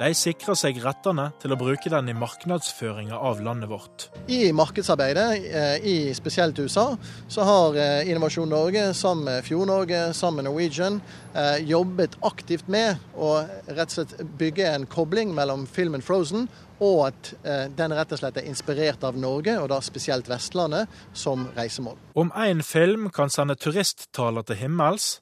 De 0.00 0.14
sikrer 0.16 0.56
seg 0.56 0.78
rettene 0.80 1.26
til 1.42 1.52
å 1.52 1.58
bruke 1.60 1.90
den 1.92 2.06
i 2.08 2.14
markedsføringa 2.16 3.18
av 3.20 3.42
landet 3.44 3.68
vårt. 3.68 4.06
I 4.32 4.48
markedsarbeidet, 4.56 5.26
eh, 5.44 5.84
i 5.84 6.14
spesielt 6.16 6.56
USA, 6.56 6.96
så 7.28 7.44
har 7.44 7.76
eh, 7.76 8.08
Innovasjon 8.08 8.48
Norge 8.48 8.94
sammen 8.96 9.26
med 9.28 9.44
Fjord-Norge, 9.44 10.14
sammen 10.16 10.40
med 10.40 10.48
Norwegian, 10.48 11.02
eh, 11.34 11.58
jobbet 11.68 12.16
aktivt 12.24 12.70
med 12.72 12.96
å 13.12 13.44
rett 13.68 13.90
og 13.90 13.92
slett 13.92 14.14
bygge 14.40 14.70
en 14.70 14.86
kobling 14.88 15.34
mellom 15.36 15.66
filmen 15.68 16.00
'Frozen' 16.00 16.48
og 16.80 17.10
at 17.10 17.34
den 17.76 17.92
rett 17.92 18.12
og 18.12 18.18
slett 18.18 18.38
er 18.40 18.46
inspirert 18.48 19.04
av 19.04 19.12
Norge, 19.12 19.52
og 19.60 19.68
da 19.68 19.82
spesielt 19.84 20.24
Vestlandet, 20.32 20.88
som 21.12 21.50
reisemål. 21.52 21.98
Om 22.16 22.32
én 22.32 22.64
film 22.64 23.10
kan 23.10 23.28
sende 23.28 23.54
turisttaler 23.54 24.46
til 24.48 24.56
himmels, 24.56 25.20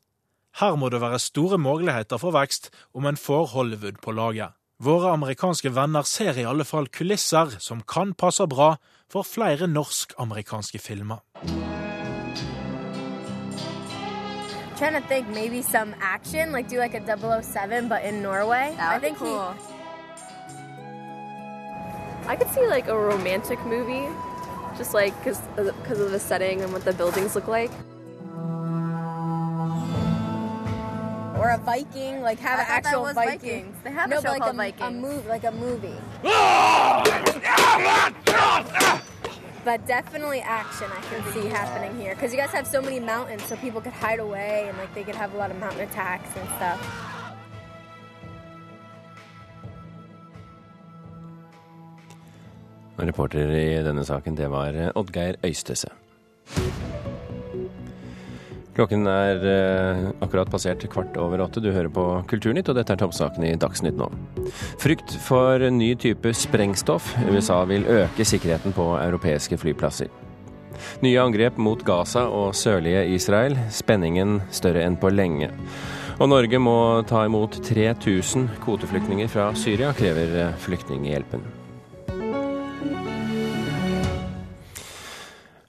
her 0.62 0.76
må 0.76 0.88
det 0.88 1.00
være 1.02 1.18
store 1.18 1.58
muligheter 1.58 2.22
for 2.22 2.30
vekst 2.30 2.70
om 2.94 3.10
en 3.10 3.18
får 3.18 3.50
Hollywood 3.56 3.98
på 3.98 4.14
laget. 4.14 4.54
Våre 4.78 5.10
amerikanske 5.10 5.72
venner 5.74 6.06
ser 6.06 6.36
i 6.38 6.44
alle 6.46 6.62
fall 6.62 6.86
kulisser 6.86 7.56
som 7.58 7.80
kan 7.82 8.12
passe 8.14 8.46
bra 8.46 8.76
for 9.10 9.26
flere 9.26 9.66
norsk-amerikanske 9.66 10.78
filmer. 10.78 11.18
trying 14.78 14.94
to 14.94 15.08
think 15.08 15.28
maybe 15.34 15.60
some 15.60 15.92
action, 16.00 16.52
like 16.52 16.68
do 16.68 16.78
like 16.78 16.94
a 16.94 17.42
007 17.42 17.88
but 17.88 18.04
in 18.04 18.22
Norway. 18.22 18.72
That 18.76 18.94
would 18.94 19.02
I 19.02 19.06
think 19.06 19.18
be 19.18 19.24
cool. 19.24 19.52
He... 19.52 19.78
I 22.28 22.36
could 22.36 22.48
see 22.54 22.64
like 22.68 22.86
a 22.86 22.96
romantic 22.96 23.58
movie, 23.66 24.06
just 24.76 24.94
like 24.94 25.12
because 25.18 25.40
because 25.56 25.98
of 25.98 26.12
the 26.12 26.20
setting 26.20 26.62
and 26.62 26.72
what 26.72 26.84
the 26.84 26.92
buildings 26.92 27.34
look 27.34 27.48
like. 27.48 27.72
Or 31.38 31.50
a 31.50 31.58
Viking, 31.58 32.22
like 32.22 32.38
have 32.40 32.58
I 32.58 32.62
an 32.62 32.68
actual 32.68 33.04
Viking. 33.14 33.38
Vikings. 33.38 33.76
They 33.84 33.90
have 33.90 34.10
no, 34.10 34.18
a 34.18 34.22
show 34.22 34.28
like 34.28 34.42
called 34.42 34.54
a, 34.54 34.56
Vikings. 34.56 34.88
A 34.88 34.90
move, 34.90 35.26
like 35.26 35.44
a 35.44 35.52
movie. 35.52 35.98
but 39.64 39.86
definitely 39.86 40.40
action 40.40 40.88
I 40.90 41.00
can 41.10 41.32
see 41.32 41.46
happening 41.48 42.00
here 42.00 42.14
because 42.14 42.32
you 42.32 42.38
guys 42.38 42.50
have 42.50 42.66
so 42.66 42.80
many 42.82 43.00
mountains, 43.00 43.44
so 43.44 43.56
people 43.56 43.80
could 43.80 43.92
hide 43.92 44.18
away 44.18 44.66
and 44.68 44.76
like 44.78 44.94
they 44.94 45.04
could 45.04 45.16
have 45.16 45.34
a 45.34 45.36
lot 45.36 45.50
of 45.50 45.58
mountain 45.58 45.82
attacks 45.82 46.30
and 46.36 46.48
stuff. 46.56 46.80
Reporter 52.98 53.50
i 53.50 53.82
denne 53.82 54.04
saken, 54.04 54.34
det 54.36 54.48
var 54.50 54.74
eh, 54.74 54.90
Oddgeir 54.94 55.36
Øystese. 55.44 55.88
Klokken 58.78 59.08
er 59.10 59.40
eh, 59.42 60.04
akkurat 60.22 60.50
passert 60.52 60.84
kvart 60.92 61.16
over 61.18 61.42
åtte. 61.42 61.58
Du 61.58 61.72
hører 61.74 61.90
på 61.90 62.04
Kulturnytt, 62.30 62.68
og 62.70 62.78
dette 62.78 62.94
er 62.94 63.00
toppsakene 63.00 63.50
i 63.50 63.58
Dagsnytt 63.58 63.98
nå. 63.98 64.06
Frykt 64.78 65.16
for 65.24 65.64
ny 65.74 65.90
type 65.98 66.30
sprengstoff. 66.30 67.10
USA 67.26 67.64
vil 67.66 67.88
øke 67.90 68.22
sikkerheten 68.22 68.76
på 68.76 68.86
europeiske 69.00 69.58
flyplasser. 69.58 70.12
Nye 71.02 71.18
angrep 71.18 71.58
mot 71.58 71.82
Gaza 71.82 72.28
og 72.30 72.54
sørlige 72.54 73.02
Israel. 73.18 73.58
Spenningen 73.74 74.44
større 74.54 74.86
enn 74.86 74.98
på 75.00 75.10
lenge. 75.10 75.50
Og 76.22 76.30
Norge 76.30 76.62
må 76.62 76.78
ta 77.10 77.26
imot 77.26 77.58
3000 77.66 78.46
kvoteflyktninger 78.62 79.30
fra 79.30 79.50
Syria, 79.58 79.90
krever 79.90 80.52
Flyktninghjelpen. 80.62 81.57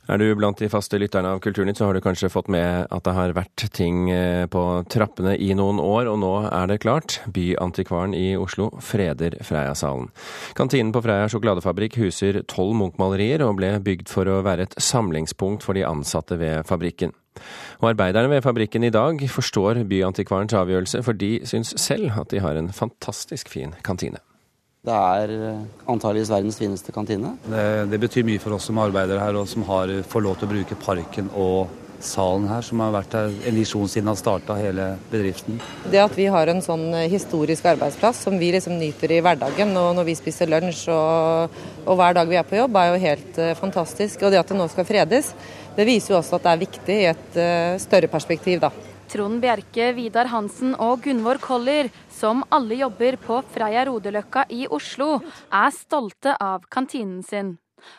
Er 0.09 0.17
du 0.17 0.25
blant 0.33 0.57
de 0.57 0.65
faste 0.71 0.97
lytterne 0.97 1.35
av 1.35 1.39
Kulturnytt, 1.43 1.77
så 1.77 1.85
har 1.85 1.93
du 1.93 2.01
kanskje 2.01 2.31
fått 2.33 2.47
med 2.49 2.87
at 2.89 3.05
det 3.05 3.13
har 3.13 3.33
vært 3.37 3.67
ting 3.77 4.07
eh, 4.09 4.47
på 4.49 4.63
trappene 4.89 5.35
i 5.37 5.51
noen 5.53 5.77
år, 5.83 6.09
og 6.09 6.17
nå 6.23 6.31
er 6.49 6.71
det 6.71 6.79
klart. 6.81 7.19
Byantikvaren 7.29 8.15
i 8.17 8.31
Oslo 8.39 8.71
freder 8.81 9.37
Freia-salen. 9.45 10.09
Kantinen 10.57 10.89
på 10.95 11.03
Freia 11.05 11.27
sjokoladefabrikk 11.29 11.99
huser 12.01 12.41
tolv 12.49 12.73
Munch-malerier, 12.79 13.43
og 13.45 13.59
ble 13.61 13.75
bygd 13.85 14.09
for 14.09 14.25
å 14.25 14.39
være 14.47 14.65
et 14.65 14.73
samlingspunkt 14.81 15.67
for 15.67 15.77
de 15.77 15.85
ansatte 15.85 16.39
ved 16.41 16.65
fabrikken. 16.65 17.13
Og 17.83 17.91
arbeiderne 17.91 18.33
ved 18.33 18.41
fabrikken 18.43 18.87
i 18.89 18.93
dag 18.93 19.21
forstår 19.29 19.83
Byantikvarens 19.93 20.57
avgjørelse, 20.57 21.03
for 21.05 21.21
de 21.21 21.35
syns 21.45 21.75
selv 21.77 22.17
at 22.17 22.33
de 22.33 22.41
har 22.41 22.57
en 22.57 22.73
fantastisk 22.73 23.53
fin 23.53 23.77
kantine. 23.85 24.23
Det 24.79 24.95
er 24.95 25.31
eh, 25.35 25.63
antageligvis 25.91 26.31
verdens 26.31 26.57
fineste 26.61 26.93
kantine. 26.95 27.33
Det, 27.43 27.63
det, 27.91 27.99
betyr 27.99 28.23
mye 28.27 28.39
for 28.39 28.55
oss 28.55 28.69
som 28.69 28.79
arbeider 28.79 29.19
her, 29.19 29.35
og 29.35 29.49
som 29.51 29.65
har 29.67 29.91
får 30.07 30.23
lov 30.23 30.39
til 30.39 30.47
å 30.47 30.53
bruke 30.53 30.77
parken 30.79 31.27
og 31.35 31.67
salen 31.99 32.47
her, 32.47 32.63
som 32.63 32.79
har 32.79 32.93
vært 32.93 33.15
her 33.17 33.33
en 33.49 33.57
visjon 33.59 33.89
siden 33.91 34.07
han 34.07 34.19
starta 34.19 34.55
hele 34.55 34.93
bedriften. 35.11 35.59
Det 35.91 35.99
at 35.99 36.15
vi 36.15 36.29
har 36.31 36.47
en 36.47 36.63
sånn 36.63 36.87
eh, 36.93 37.09
historisk 37.11 37.67
arbeidsplass 37.73 38.23
som 38.25 38.37
vi 38.39 38.53
liksom 38.55 38.77
nyter 38.79 39.17
i 39.17 39.21
hverdagen, 39.25 39.75
og 39.79 39.91
når 39.97 40.07
vi 40.09 40.17
spiser 40.19 40.51
lunsj 40.51 40.85
og, 40.95 41.57
og 41.85 41.99
hver 41.99 42.15
dag 42.17 42.31
vi 42.31 42.39
er 42.39 42.47
på 42.47 42.59
jobb, 42.59 42.79
er 42.79 42.93
jo 42.93 43.01
helt 43.03 43.41
uh, 43.41 43.55
fantastisk. 43.59 44.23
Og 44.23 44.31
det 44.31 44.39
at 44.39 44.51
det 44.51 44.59
nå 44.59 44.69
skal 44.71 44.87
fredes, 44.87 45.33
det 45.75 45.87
viser 45.87 46.15
jo 46.15 46.21
også 46.21 46.39
at 46.39 46.47
det 46.47 46.53
er 46.53 46.63
viktig 46.63 46.95
i 46.95 47.09
et 47.11 47.41
uh, 47.41 47.75
større 47.83 48.11
perspektiv, 48.11 48.63
da. 48.63 48.71
Trond 49.09 49.41
Bjerke, 49.41 49.87
Vidar 49.97 50.27
Hansen 50.29 50.75
og 50.77 51.01
Gunvor 51.01 51.39
Koller, 51.41 51.87
som 52.13 52.43
alle 52.53 52.75
jobber 52.77 53.15
på 53.17 53.39
Freia 53.49 53.87
Rodeløkka 53.87 54.43
i 54.53 54.67
Oslo, 54.69 55.15
er 55.49 55.71
stolte 55.73 56.35
av 56.37 56.67
kantinen 56.69 57.23
sin. 57.25 57.55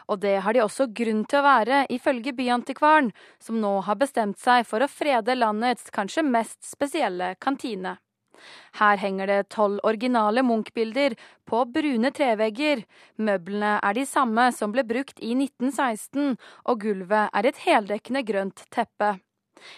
Og 0.07 0.21
det 0.23 0.37
har 0.45 0.55
de 0.55 0.63
også 0.63 0.87
grunn 0.95 1.25
til 1.27 1.41
å 1.41 1.47
være, 1.47 1.81
ifølge 1.91 2.35
Byantikvaren, 2.37 3.11
som 3.43 3.59
nå 3.59 3.73
har 3.89 3.99
bestemt 3.99 4.39
seg 4.39 4.69
for 4.69 4.85
å 4.85 4.91
frede 4.91 5.35
landets 5.35 5.91
kanskje 5.91 6.23
mest 6.27 6.61
spesielle 6.69 7.33
kantine. 7.43 7.97
Her 8.79 9.01
henger 9.03 9.27
det 9.27 9.41
tolv 9.53 9.83
originale 9.85 10.45
Munch-bilder 10.47 11.17
på 11.49 11.65
brune 11.75 12.13
trevegger. 12.15 12.85
Møblene 13.19 13.81
er 13.83 13.99
de 13.99 14.07
samme 14.07 14.47
som 14.57 14.71
ble 14.71 14.87
brukt 14.87 15.19
i 15.19 15.35
1916, 15.35 16.39
og 16.71 16.87
gulvet 16.87 17.35
er 17.35 17.51
et 17.51 17.61
heldekkende 17.67 18.25
grønt 18.31 18.65
teppe. 18.71 19.17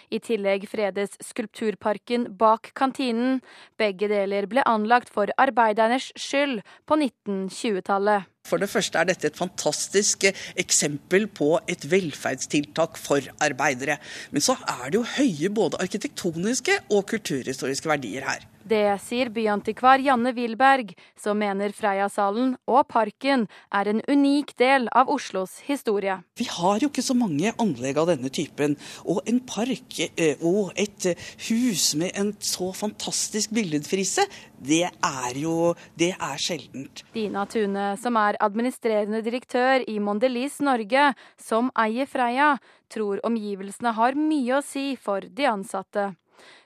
I 0.09 0.19
tillegg 0.23 0.67
fredes 0.71 1.17
skulpturparken 1.23 2.27
bak 2.37 2.73
kantinen. 2.77 3.41
Begge 3.77 4.09
deler 4.11 4.49
ble 4.49 4.65
anlagt 4.69 5.13
for 5.13 5.31
arbeidernes 5.37 6.11
skyld 6.19 6.61
på 6.85 6.99
1920-tallet. 6.99 8.32
For 8.43 8.59
det 8.59 8.67
første 8.67 8.99
er 8.99 9.07
dette 9.07 9.29
et 9.29 9.39
fantastisk 9.39 10.25
eksempel 10.59 11.29
på 11.31 11.53
et 11.71 11.85
velferdstiltak 11.87 12.99
for 12.99 13.23
arbeidere. 13.39 13.95
Men 14.35 14.43
så 14.43 14.57
er 14.67 14.89
det 14.89 14.99
jo 14.99 15.05
høye 15.15 15.53
både 15.61 15.79
arkitektoniske 15.79 16.81
og 16.91 17.05
kulturhistoriske 17.13 17.87
verdier 17.87 18.27
her. 18.27 18.43
Det 18.63 18.95
sier 19.03 19.27
byantikvar 19.33 19.99
Janne 19.99 20.31
Wilberg, 20.35 20.93
som 21.19 21.39
mener 21.39 21.73
Freia-salen 21.75 22.53
og 22.71 22.85
parken 22.87 23.43
er 23.75 23.89
en 23.91 23.99
unik 24.07 24.53
del 24.59 24.87
av 24.95 25.11
Oslos 25.11 25.57
historie. 25.67 26.15
Vi 26.39 26.47
har 26.47 26.79
jo 26.79 26.87
ikke 26.87 27.03
så 27.03 27.15
mange 27.17 27.51
anlegg 27.59 27.99
av 27.99 28.07
denne 28.13 28.31
typen. 28.31 28.77
Og 29.03 29.19
en 29.27 29.41
park 29.43 29.99
eh, 30.05 30.39
og 30.39 30.71
et 30.79 31.09
hus 31.49 31.89
med 31.99 32.15
en 32.15 32.31
så 32.39 32.71
fantastisk 32.77 33.51
billedfrise, 33.55 34.23
det 34.63 34.85
er 34.87 35.35
jo 35.35 35.73
det 35.99 36.13
er 36.15 36.39
sjeldent. 36.39 37.03
Dina 37.11 37.43
Tune, 37.51 37.91
som 37.99 38.15
er 38.15 38.32
administrerende 38.39 39.21
direktør 39.25 39.83
i 39.89 39.99
Mondelez 39.99 40.59
Norge, 40.63 41.11
som 41.37 41.71
eier 41.77 42.09
Freia, 42.09 42.57
tror 42.93 43.21
omgivelsene 43.25 43.93
har 43.97 44.17
mye 44.17 44.59
å 44.59 44.65
si 44.65 44.93
for 44.95 45.25
de 45.25 45.49
ansatte. 45.49 46.11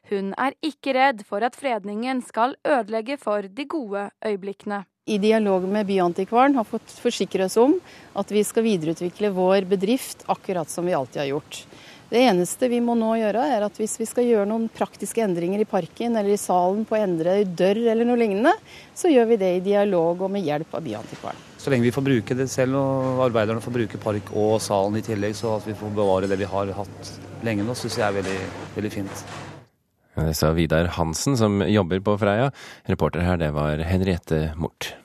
Hun 0.10 0.32
er 0.40 0.56
ikke 0.64 0.96
redd 0.96 1.24
for 1.28 1.44
at 1.44 1.58
fredningen 1.60 2.22
skal 2.26 2.56
ødelegge 2.64 3.18
for 3.22 3.48
de 3.48 3.66
gode 3.68 4.10
øyeblikkene. 4.26 4.86
I 5.08 5.18
dialog 5.24 5.64
med 5.72 5.88
Byantikvaren 5.88 6.58
har 6.60 6.68
fått 6.68 6.92
forsikre 7.00 7.46
oss 7.48 7.56
om 7.60 7.78
at 8.20 8.32
vi 8.32 8.42
skal 8.44 8.66
videreutvikle 8.66 9.32
vår 9.36 9.68
bedrift 9.70 10.26
akkurat 10.28 10.72
som 10.72 10.88
vi 10.88 10.96
alltid 10.98 11.22
har 11.22 11.30
gjort. 11.32 11.62
Det 12.10 12.24
eneste 12.24 12.68
vi 12.72 12.80
må 12.84 12.96
nå 12.96 13.14
gjøre, 13.20 13.46
er 13.56 13.64
at 13.64 13.80
hvis 13.80 13.98
vi 14.00 14.08
skal 14.08 14.28
gjøre 14.28 14.48
noen 14.48 14.70
praktiske 14.72 15.24
endringer 15.24 15.64
i 15.64 15.68
parken 15.68 16.16
eller 16.16 16.36
i 16.36 16.40
salen 16.40 16.86
på 16.88 16.96
å 16.96 17.04
endre 17.04 17.42
dør 17.48 17.84
eller 17.84 18.08
noe 18.08 18.20
lignende, 18.20 18.56
så 18.96 19.12
gjør 19.12 19.32
vi 19.34 19.42
det 19.44 19.54
i 19.58 19.66
dialog 19.72 20.28
og 20.28 20.32
med 20.32 20.48
hjelp 20.48 20.76
av 20.76 20.88
Byantikvaren. 20.88 21.47
Så 21.58 21.74
lenge 21.74 21.88
vi 21.88 21.94
får 21.94 22.06
bruke 22.06 22.38
det 22.38 22.48
selv 22.54 22.78
og 22.80 23.24
arbeiderne 23.26 23.64
får 23.64 23.76
bruke 23.80 24.02
park 24.02 24.30
og 24.38 24.60
salen 24.64 25.00
i 25.00 25.04
tillegg, 25.06 25.36
så 25.38 25.58
at 25.58 25.66
vi 25.68 25.76
får 25.78 25.96
bevare 25.98 26.30
det 26.30 26.38
vi 26.40 26.50
har 26.50 26.74
hatt 26.78 27.12
lenge 27.46 27.66
nå, 27.66 27.76
syns 27.78 27.98
jeg 27.98 28.06
er 28.08 28.18
veldig, 28.20 28.38
veldig 28.78 28.94
fint. 28.94 29.26
Det 30.18 30.34
sa 30.38 30.50
Vidar 30.58 30.90
Hansen, 30.98 31.38
som 31.38 31.60
jobber 31.62 32.02
på 32.06 32.16
Freia. 32.22 32.50
Reporter 32.90 33.26
her, 33.26 33.42
det 33.42 33.52
var 33.54 33.84
Henriette 33.86 34.48
Mort. 34.58 34.96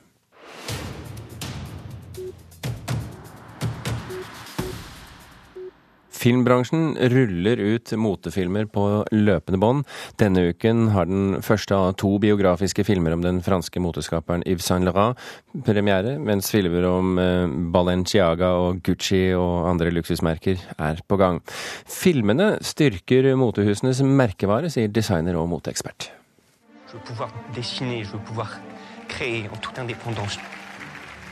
Filmbransjen 6.23 6.93
ruller 7.11 7.59
ut 7.59 7.91
motefilmer 7.99 8.69
på 8.71 8.83
løpende 9.11 9.59
bånd. 9.59 9.83
Denne 10.21 10.45
uken 10.53 10.85
har 10.93 11.09
den 11.09 11.41
første 11.43 11.75
av 11.75 11.97
to 11.99 12.13
biografiske 12.23 12.85
filmer 12.87 13.15
om 13.15 13.25
den 13.25 13.41
franske 13.43 13.81
moteskaperen 13.83 14.45
Yves 14.47 14.69
Saint 14.69 14.87
Laurent 14.87 15.19
premiere, 15.67 16.15
mens 16.23 16.47
filmer 16.53 16.87
om 16.87 17.19
eh, 17.19 17.43
Balenciaga 17.75 18.53
og 18.61 18.79
Gucci 18.87 19.25
og 19.35 19.67
andre 19.73 19.91
luksusmerker 19.91 20.63
er 20.77 21.03
på 21.03 21.19
gang. 21.19 21.43
Filmene 21.83 22.53
styrker 22.63 23.33
motehusenes 23.39 23.99
merkevare, 24.07 24.71
sier 24.71 24.87
designer 24.87 25.35
og 25.41 25.49
moteekspert. 25.51 26.11
Je 26.87 26.99
veux 26.99 27.05
pouvoir 27.05 27.31
dessiner, 27.55 28.03
je 28.03 28.11
veux 28.13 28.23
pouvoir 28.23 28.59
créer 29.09 29.49
en 29.51 29.57
toute 29.57 29.79
indépendance. 29.79 30.39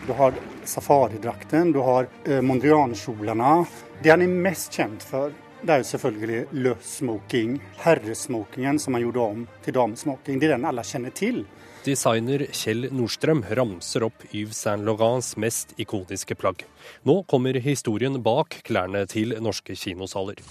Du 0.07 0.13
har 0.13 0.33
safaridrakten, 0.65 1.71
du 1.71 1.79
har 1.79 2.07
eh, 2.25 2.41
Mondrian-kjolene. 2.41 3.65
Det 4.01 4.09
han 4.09 4.23
er 4.25 4.31
mest 4.47 4.73
kjent 4.73 5.03
for, 5.05 5.33
det 5.61 5.69
er 5.69 5.83
jo 5.83 5.89
selvfølgelig 5.91 6.39
løssmoking. 6.57 7.59
Herresmokingen 7.83 8.79
som 8.81 8.97
han 8.97 9.03
gjorde 9.03 9.25
om 9.25 9.43
til 9.61 9.75
damesmoking. 9.77 10.39
Det 10.41 10.49
er 10.49 10.55
den 10.55 10.65
alle 10.65 10.81
kjenner 10.87 11.13
til. 11.13 11.43
Designer 11.85 12.47
Kjell 12.49 12.87
Nordstrøm 12.93 13.43
ramser 13.57 14.07
opp 14.07 14.25
Yves 14.33 14.63
Saint 14.65 14.85
Laurents 14.85 15.35
mest 15.37 15.75
ikoniske 15.81 16.37
plagg. 16.37 16.65
Nå 17.05 17.19
kommer 17.29 17.61
historien 17.61 18.17
bak 18.25 18.57
klærne 18.65 19.05
til 19.09 19.37
norske 19.37 19.77
kinosaler. 19.77 20.41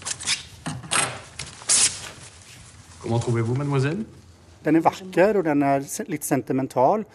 Comment 3.02 3.22
trouvez-vous, 3.22 3.58
mademoiselle? 3.58 4.06
Den 4.62 4.76
er 4.76 4.86
vakker, 4.86 5.40
og 5.40 5.46
den 5.46 5.62
er 5.64 5.86
litt 6.12 6.26
sentimental. 6.26 7.06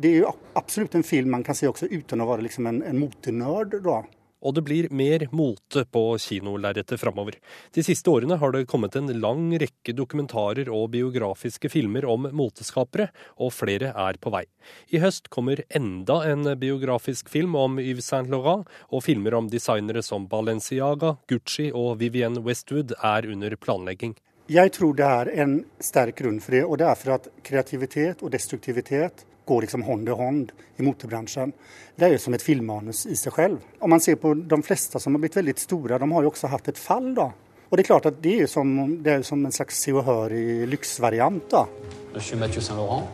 Det 0.00 0.14
er 0.14 0.22
jo 0.22 0.30
absolutt 0.56 0.94
en 0.96 1.04
film 1.04 1.34
man 1.34 1.42
kan 1.44 1.56
se 1.56 1.68
også 1.68 1.90
uten 1.90 2.22
å 2.24 2.30
være 2.30 2.46
liksom 2.46 2.70
en, 2.70 2.80
en 2.88 2.96
motenerd. 2.96 3.74
da. 3.84 3.98
Og 4.40 4.54
det 4.56 4.62
blir 4.64 4.86
mer 4.96 5.26
mote 5.36 5.82
på 5.92 6.02
kinolerretet 6.24 6.96
framover. 7.02 7.36
De 7.76 7.84
siste 7.84 8.08
årene 8.08 8.38
har 8.40 8.54
det 8.54 8.62
kommet 8.70 8.96
en 8.96 9.10
lang 9.20 9.50
rekke 9.60 9.92
dokumentarer 9.92 10.70
og 10.72 10.94
biografiske 10.94 11.68
filmer 11.68 12.08
om 12.08 12.30
moteskapere, 12.32 13.10
og 13.36 13.52
flere 13.52 13.92
er 13.92 14.16
på 14.16 14.32
vei. 14.32 14.46
I 14.88 15.02
høst 15.04 15.28
kommer 15.28 15.60
enda 15.68 16.22
en 16.30 16.48
biografisk 16.56 17.28
film 17.28 17.58
om 17.60 17.76
Yves 17.82 18.08
Saint 18.08 18.32
Laurent, 18.32 18.64
og 18.88 19.04
filmer 19.04 19.36
om 19.36 19.52
designere 19.52 20.00
som 20.06 20.24
Balenciaga, 20.32 21.18
Gucci 21.28 21.68
og 21.76 21.98
Vivienne 22.00 22.40
Westwood 22.40 22.96
er 22.96 23.28
under 23.28 23.60
planlegging. 23.60 24.16
Jeg 24.50 24.72
tror 24.74 24.96
det 24.98 25.06
er 25.06 25.28
en 25.44 25.58
sterk 25.84 26.16
grunn 26.18 26.40
for 26.42 26.56
det, 26.56 26.64
og 26.64 26.80
det 26.80 26.88
er 26.88 26.96
for 26.98 27.18
at 27.20 27.28
kreativitet 27.46 28.24
og 28.24 28.32
destruktivitet 28.32 29.26
går 29.50 29.66
liksom 29.66 29.82
hånd 29.86 30.08
i 30.08 30.14
hånd 30.16 30.52
i 30.78 30.86
motorbransjen. 30.86 31.52
Det 31.98 32.06
er 32.08 32.14
jo 32.14 32.22
som 32.22 32.34
et 32.38 32.44
filmmanus 32.46 33.04
i 33.10 33.18
seg 33.18 33.34
selv. 33.36 33.66
Om 33.82 33.90
man 33.96 34.00
ser 34.04 34.16
på 34.22 34.32
de 34.38 34.58
fleste 34.64 35.02
som 35.02 35.16
har 35.18 35.22
blitt 35.26 35.36
veldig 35.40 35.56
store, 35.60 35.98
de 36.00 36.10
har 36.14 36.26
jo 36.26 36.30
også 36.32 36.50
hatt 36.54 36.70
et 36.72 36.78
fall. 36.80 37.10
da. 37.18 37.28
Og 37.70 37.76
Det 37.78 37.84
er 37.84 37.90
klart 37.92 38.06
at 38.10 38.22
det 38.22 38.36
er 38.44 38.48
som, 38.50 38.70
det 39.02 39.12
er 39.18 39.22
som 39.26 39.44
en 39.46 39.52
slags 39.54 39.76
Se 39.84 39.92
og 39.94 40.02
Hør 40.08 40.32
i 40.34 40.66
lyksvariant. 40.66 41.50
da. 41.50 41.66
Monsieur 42.14 42.38
Mathieu 42.40 42.62
Saint-Laurent. 42.62 43.06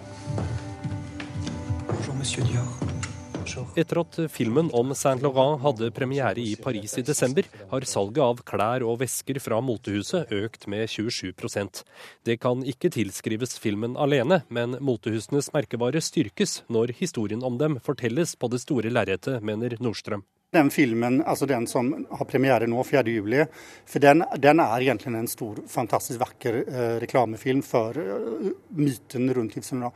Bonjour, 1.86 2.14
monsieur 2.16 2.44
Dior. 2.44 2.95
Etter 3.76 4.00
at 4.02 4.18
filmen 4.32 4.68
om 4.74 4.92
Saint 4.98 5.22
Laurent 5.22 5.60
hadde 5.62 5.90
premiere 5.94 6.42
i 6.42 6.54
Paris 6.60 6.96
i 6.98 7.04
desember, 7.06 7.46
har 7.70 7.86
salget 7.88 8.22
av 8.24 8.42
klær 8.48 8.84
og 8.86 9.00
vesker 9.02 9.38
fra 9.42 9.60
motehuset 9.62 10.32
økt 10.34 10.66
med 10.70 10.88
27% 10.90 11.82
Det 12.26 12.38
kan 12.42 12.64
ikke 12.66 12.90
tilskrives 12.94 13.58
filmen 13.62 13.96
alene, 13.96 14.42
men 14.48 14.78
motehusenes 14.80 15.52
merkevare 15.54 16.02
styrkes 16.02 16.62
når 16.72 16.96
historien 16.98 17.44
om 17.46 17.58
dem 17.60 17.78
fortelles 17.84 18.34
på 18.36 18.50
det 18.52 18.64
store 18.64 18.90
lerretet, 18.92 19.42
mener 19.42 19.78
Nordstrøm. 19.80 20.26
Den 20.54 20.70
filmen, 20.70 21.18
altså 21.26 21.46
den 21.50 21.66
som 21.66 21.88
har 22.06 22.28
premiere 22.30 22.68
nå 22.70 22.82
4.7, 22.86 23.48
for 23.90 24.02
den, 24.02 24.22
den, 24.38 24.60
er 24.62 24.84
egentlig 24.84 25.18
en 25.18 25.28
stor, 25.28 25.58
fantastisk 25.68 26.22
vakker 26.22 26.60
eh, 26.62 26.94
reklamefilm 27.02 27.64
for 27.66 27.98
eh, 27.98 28.52
myten 28.78 29.26
rundt 29.34 29.58
Laurent. 29.58 29.90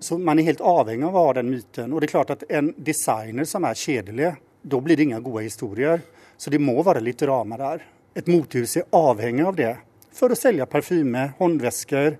Så 0.00 0.16
man 0.18 0.38
er 0.40 0.48
helt 0.48 0.62
avhengig 0.64 1.04
av 1.06 1.16
å 1.16 1.26
ha 1.26 1.34
den 1.36 1.50
myten. 1.52 1.92
Og 1.92 2.00
det 2.00 2.08
er 2.08 2.14
klart 2.14 2.32
at 2.32 2.44
en 2.48 2.72
designer 2.80 3.48
som 3.48 3.66
er 3.68 3.76
kjedelig, 3.76 4.32
da 4.62 4.80
blir 4.80 4.96
det 4.96 5.08
ingen 5.10 5.24
gode 5.24 5.44
historier. 5.44 6.00
Så 6.40 6.52
det 6.52 6.60
må 6.62 6.78
være 6.82 7.02
litt 7.04 7.20
drama 7.20 7.58
der. 7.60 7.84
Et 8.16 8.28
motehus 8.30 8.78
er 8.80 8.88
avhengig 8.96 9.44
av 9.46 9.58
det 9.58 9.74
for 10.16 10.32
å 10.32 10.38
selge 10.38 10.66
parfyme, 10.66 11.34
håndvesker, 11.38 12.16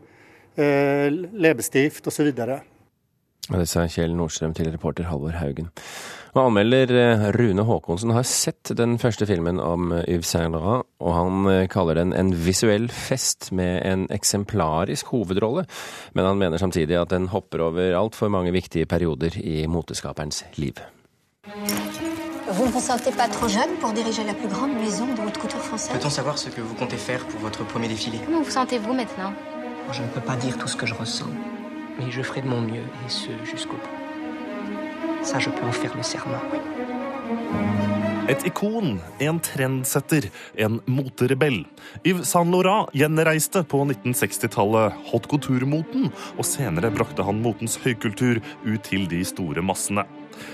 eh, 0.57 1.09
leppestift 1.11 2.07
osv. 2.07 2.31
Det 3.51 3.67
sa 3.67 3.87
Kjell 3.89 4.13
Nordstrøm 4.15 4.55
til 4.55 4.71
reporter 4.71 5.09
Halvor 5.09 5.35
Haugen. 5.41 5.71
Og 6.31 6.45
Anmelder 6.45 6.93
eh, 6.95 7.23
Rune 7.35 7.65
Haakonsen 7.67 8.13
har 8.15 8.27
sett 8.29 8.71
den 8.79 8.99
første 9.03 9.27
filmen 9.27 9.59
om 9.63 9.91
eh, 9.97 10.05
Yves 10.15 10.31
Saint 10.31 10.55
Laurent, 10.55 10.87
og 11.03 11.15
han 11.17 11.49
eh, 11.51 11.65
kaller 11.71 11.99
den 11.99 12.15
en 12.15 12.31
visuell 12.47 12.87
fest 12.95 13.51
med 13.57 13.81
en 13.83 14.05
eksemplarisk 14.15 15.11
hovedrolle. 15.11 15.67
Men 16.15 16.29
han 16.29 16.39
mener 16.39 16.63
samtidig 16.63 17.01
at 17.01 17.11
den 17.11 17.27
hopper 17.35 17.67
over 17.67 17.99
altfor 17.99 18.31
mange 18.31 18.55
viktige 18.55 18.87
perioder 18.87 19.35
i 19.43 19.67
moteskaperens 19.67 20.45
liv. 20.55 20.79
Vous 22.51 22.67
ne 22.67 22.73
vous 22.73 22.81
sentez 22.81 23.13
pas 23.13 23.29
trop 23.29 23.49
jeune 23.49 23.77
pour 23.81 23.93
diriger 23.93 24.25
la 24.25 24.35
plus 24.35 24.49
grande 24.49 24.75
maison 24.75 25.07
de 25.07 25.21
haute 25.23 25.39
couture 25.39 25.63
française 25.63 25.93
Peut-on 25.93 26.11
savoir 26.11 26.39
ce 26.39 26.49
que 26.49 26.61
vous 26.61 26.75
comptez 26.75 26.97
faire 26.97 27.25
pour 27.27 27.41
votre 27.41 27.65
premier 27.65 27.89
défilé 27.89 28.19
Comment 28.25 28.43
vous 28.43 28.51
sentez-vous 28.51 28.93
maintenant 28.93 29.33
Je 29.93 30.03
ne 30.03 30.09
peux 30.09 30.21
pas 30.21 30.37
dire 30.37 30.59
tout 30.59 30.69
ce 30.69 30.77
que 30.77 30.87
je 30.87 30.95
ressens, 30.95 31.31
mais 31.99 32.11
je 32.11 32.23
ferai 32.23 32.43
de 32.43 32.49
mon 32.49 32.61
mieux, 32.61 32.87
et 33.07 33.09
ce 33.09 33.31
jusqu'au 33.45 33.77
bout. 33.77 34.00
Ça, 35.23 35.39
je 35.39 35.51
peux 35.51 35.67
en 35.67 35.73
faire 35.73 35.97
le 35.97 36.03
serment, 36.03 36.43
oui. 36.53 36.59
Et 38.31 38.47
ikon, 38.47 38.99
en 39.21 39.39
trendsetter, 39.43 40.31
en 40.63 40.79
moterebell. 40.87 41.65
Yves 42.07 42.23
Saint 42.23 42.47
Laurent 42.47 42.87
gjenreiste 42.95 43.65
på 43.67 43.81
1960-tallet 43.83 44.95
haute 45.11 45.27
couture-moten, 45.33 46.13
og 46.39 46.47
senere 46.47 46.93
brakte 46.95 47.27
han 47.27 47.41
motens 47.43 47.75
høykultur 47.83 48.39
ut 48.63 48.87
til 48.87 49.09
de 49.11 49.25
store 49.27 49.65
massene. 49.67 50.07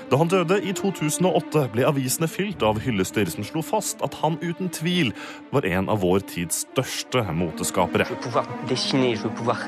Da 0.08 0.16
han 0.16 0.32
døde 0.32 0.56
i 0.64 0.72
2008, 0.72 1.66
ble 1.74 1.84
avisene 1.84 2.30
fylt 2.32 2.64
av 2.64 2.80
hyllester 2.80 3.28
som 3.28 3.44
slo 3.44 3.60
fast 3.60 4.00
at 4.06 4.16
han 4.22 4.40
uten 4.40 4.72
tvil 4.72 5.12
var 5.52 5.68
en 5.68 5.92
av 5.92 6.00
vår 6.00 6.24
tids 6.32 6.64
største 6.64 7.26
moteskapere. 7.28 8.08
Jeg 8.08 8.16
vil 8.16 8.24
kunne 8.30 8.72
dessine, 8.72 9.12
jeg 9.12 9.20
vil 9.26 9.36
kunne 9.36 9.60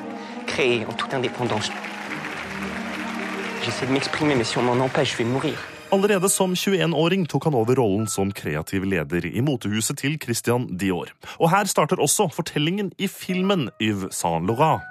kreere, 0.49 0.89
en 0.89 0.97
toute 0.97 1.21
indépendance. 1.21 1.77
Allerede 5.91 6.29
som 6.29 6.53
21-åring 6.55 7.25
tok 7.29 7.49
han 7.49 7.57
over 7.57 7.79
rollen 7.81 8.07
som 8.11 8.31
kreativ 8.33 8.85
leder 8.85 9.25
i 9.25 9.41
motehuset 9.41 9.99
til 10.03 10.19
Christian 10.21 10.67
Dior. 10.79 11.09
Og 11.41 11.51
her 11.51 11.65
starter 11.71 12.01
også 12.01 12.29
fortellingen 12.35 12.93
i 12.99 13.09
filmen 13.09 13.71
Yves 13.81 14.21
Saint 14.21 14.47
Laurent. 14.47 14.85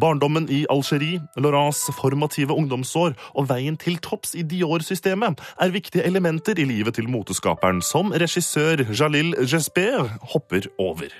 Barndommen 0.00 0.48
i 0.50 0.62
Algerie, 0.72 1.20
Laurents 1.36 1.84
formative 1.98 2.54
ungdomsår 2.56 3.16
og 3.34 3.48
veien 3.50 3.76
til 3.80 3.98
topps 4.02 4.36
i 4.38 4.44
Dior-systemet 4.46 5.42
er 5.60 5.74
viktige 5.74 6.06
elementer 6.08 6.58
i 6.58 6.68
livet 6.68 6.96
til 6.96 7.10
moteskaperen, 7.12 7.82
som 7.84 8.12
regissør 8.12 8.86
Jalil 8.92 9.34
Jesper 9.44 10.08
hopper 10.32 10.70
over. 10.80 11.12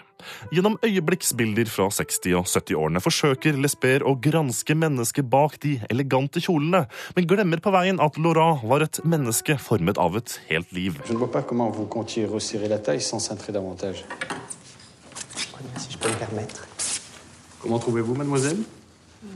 Gjennom 0.52 0.78
øyeblikksbilder 0.86 1.66
fra 1.66 1.88
60- 1.90 2.36
og 2.38 2.46
70-årene 2.46 3.02
forsøker 3.02 3.58
Lesper 3.58 4.04
å 4.06 4.14
granske 4.22 4.76
mennesket 4.78 5.28
bak 5.30 5.58
de 5.64 5.76
elegante 5.90 6.42
kjolene, 6.42 6.84
men 7.16 7.28
glemmer 7.28 7.62
på 7.62 7.74
veien 7.74 8.00
at 8.02 8.18
Laurent 8.22 8.62
var 8.68 8.86
et 8.86 9.02
menneske 9.04 9.58
formet 9.58 9.98
av 9.98 10.16
et 10.20 10.38
helt 10.50 10.72
liv. 10.72 11.00
Jeg 11.02 11.18
vet 11.18 11.42
ikke 11.42 11.52
hvordan 11.56 11.74
dere 11.74 11.78
kan 11.82 11.92
comptiez 11.98 12.70
la 12.70 12.78
taille 12.78 13.02
sans 13.02 13.30
entrer 13.34 13.58
davantage. 13.58 14.06
Si 15.78 15.92
je 15.92 15.98
peux 15.98 16.08
me 16.08 16.16
permettre. 16.16 16.71
Comment 17.62 17.78
trouvez-vous, 17.78 18.14
mademoiselle? 18.14 18.58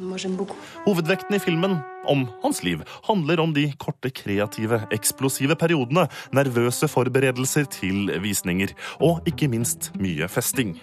Moi, 0.01 0.19
j'aime 0.19 0.35
beaucoup. 0.35 0.59
Hovedvekten 0.85 1.37
i 1.37 1.39
filmen, 1.39 1.77
om 2.11 2.25
hans 2.43 2.63
liv, 2.67 2.83
handler 3.07 3.39
om 3.39 3.53
de 3.55 3.69
korte, 3.79 4.11
kreative, 4.11 4.81
eksplosive 4.91 5.55
periodene, 5.55 6.09
nervøse 6.35 6.89
forberedelser 6.91 7.69
til 7.71 8.11
visninger, 8.23 8.75
og 8.99 9.23
ikke 9.31 9.47
minst 9.53 9.93
mye 10.03 10.27
festing. 10.27 10.75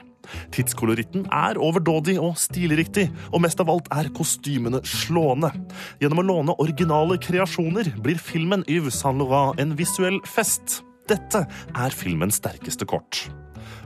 Tidskoloritten 0.55 1.27
er 1.35 1.59
overdådig 1.59 2.15
og 2.15 2.37
stilriktig, 2.39 3.09
og 3.33 3.43
mest 3.43 3.59
av 3.59 3.73
alt 3.73 3.91
er 3.91 4.07
kostymene 4.15 4.79
slående. 4.87 5.51
Gjennom 5.99 6.23
å 6.23 6.27
låne 6.29 6.57
originale 6.63 7.19
kreasjoner 7.19 7.91
blir 7.99 8.23
filmen 8.23 8.63
Yves 8.71 9.03
Saint 9.03 9.19
Laurent 9.19 9.59
en 9.59 9.75
visuell 9.75 10.23
fest. 10.31 10.79
Dette 11.09 11.43
er 11.75 11.95
filmens 11.95 12.37
sterkeste 12.39 12.85
kort. 12.87 13.25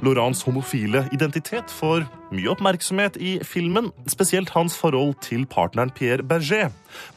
Laurents 0.06 0.44
homofile 0.46 1.08
identitet 1.16 1.72
får 1.74 2.04
mye 2.30 2.50
oppmerksomhet 2.52 3.16
i 3.18 3.38
filmen, 3.42 3.90
spesielt 4.06 4.52
hans 4.54 4.76
forhold 4.78 5.16
til 5.26 5.48
partneren 5.50 5.90
Pierre 5.90 6.22
Berger. 6.22 6.70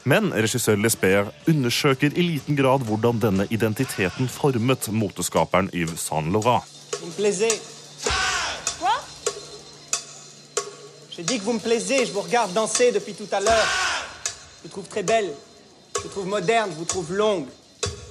Men 0.03 0.31
regissør 0.33 0.79
Lesbeth 0.81 1.29
undersøker 1.49 2.17
i 2.17 2.25
liten 2.25 2.57
grad 2.57 2.87
hvordan 2.87 3.21
denne 3.21 3.45
identiteten 3.53 4.29
formet 4.29 4.89
moteskaperen 4.89 5.69
Yves 5.73 6.07
Saint 6.09 6.33
Laurent. 6.33 6.65
J'ai 11.11 11.23
dit 11.23 11.37
que 11.37 11.43
vous 11.43 11.53
me 11.53 11.59
plaisez, 11.59 12.05
je 12.05 12.13
vous 12.13 12.21
regarde 12.21 12.53
danser 12.53 12.91
depuis 12.91 13.13
tout 13.13 13.29
à 13.31 13.39
l'heure. 13.39 13.67
Je 14.25 14.63
vous 14.63 14.69
trouve 14.69 14.87
très 14.87 15.03
belle, 15.03 15.29
je 15.97 16.01
vous 16.01 16.09
trouve 16.09 16.25
moderne, 16.25 16.71
je 16.71 16.77
vous 16.77 16.85
trouve 16.85 17.13
longue. 17.13 17.45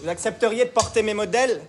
Vous 0.02 0.08
accepteriez 0.08 0.64
de 0.66 0.70
porter 0.70 1.02
mes 1.02 1.14
modèles 1.14 1.60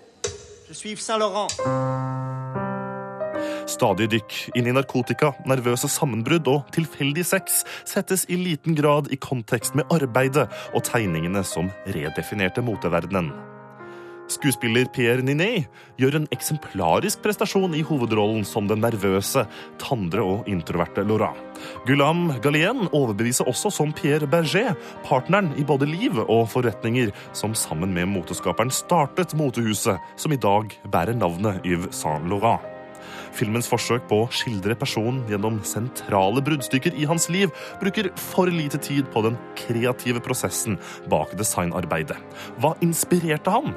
Stadig 3.72 4.08
dykk 4.12 4.36
inn 4.56 4.68
i 4.70 4.74
narkotika, 4.76 5.32
nervøse 5.50 5.90
sammenbrudd 5.92 6.48
og 6.52 6.68
tilfeldig 6.76 7.26
sex 7.28 7.62
settes 7.88 8.26
i 8.32 8.38
liten 8.40 8.76
grad 8.78 9.12
i 9.12 9.20
kontekst 9.20 9.76
med 9.76 9.92
arbeidet 9.92 10.48
og 10.72 10.84
tegningene 10.88 11.44
som 11.48 11.72
redefinerte 11.92 12.64
moteverdenen. 12.64 13.34
Skuespiller 14.32 14.88
Pierre 14.94 15.24
Ninet 15.26 15.68
gjør 16.00 16.22
en 16.22 16.28
eksemplarisk 16.32 17.20
prestasjon 17.24 17.76
i 17.76 17.84
hovedrollen 17.86 18.46
som 18.48 18.70
den 18.70 18.80
nervøse, 18.84 19.44
tandre 19.82 20.24
og 20.24 20.48
introverte 20.52 21.04
Laurent. 21.08 21.40
Gulam 21.88 22.30
Galien 22.44 22.88
overbeviser 22.88 23.50
også 23.52 23.74
som 23.74 23.92
Pierre 23.98 24.30
Berger, 24.32 24.78
partneren 25.08 25.52
i 25.60 25.68
både 25.68 25.90
liv 25.90 26.22
og 26.24 26.48
forretninger, 26.54 27.12
som 27.38 27.56
sammen 27.58 27.92
med 27.96 28.08
moteskaperen 28.14 28.72
startet 28.74 29.36
motehuset 29.38 30.00
som 30.16 30.32
i 30.32 30.40
dag 30.40 30.72
bærer 30.92 31.18
navnet 31.18 31.66
Yves 31.68 32.00
Saint 32.00 32.30
Laurent. 32.32 32.64
Filmens 33.36 33.70
forsøk 33.72 34.08
på 34.10 34.24
å 34.24 34.32
skildre 34.36 34.76
personen 34.80 35.22
gjennom 35.30 35.62
sentrale 35.68 36.44
bruddstykker 36.44 36.98
i 37.00 37.08
hans 37.10 37.30
liv 37.32 37.52
bruker 37.82 38.12
for 38.20 38.52
lite 38.52 38.80
tid 38.84 39.08
på 39.14 39.24
den 39.26 39.40
kreative 39.60 40.24
prosessen 40.24 40.78
bak 41.12 41.36
designarbeidet. 41.40 42.20
Hva 42.60 42.76
inspirerte 42.84 43.54
ham? 43.56 43.72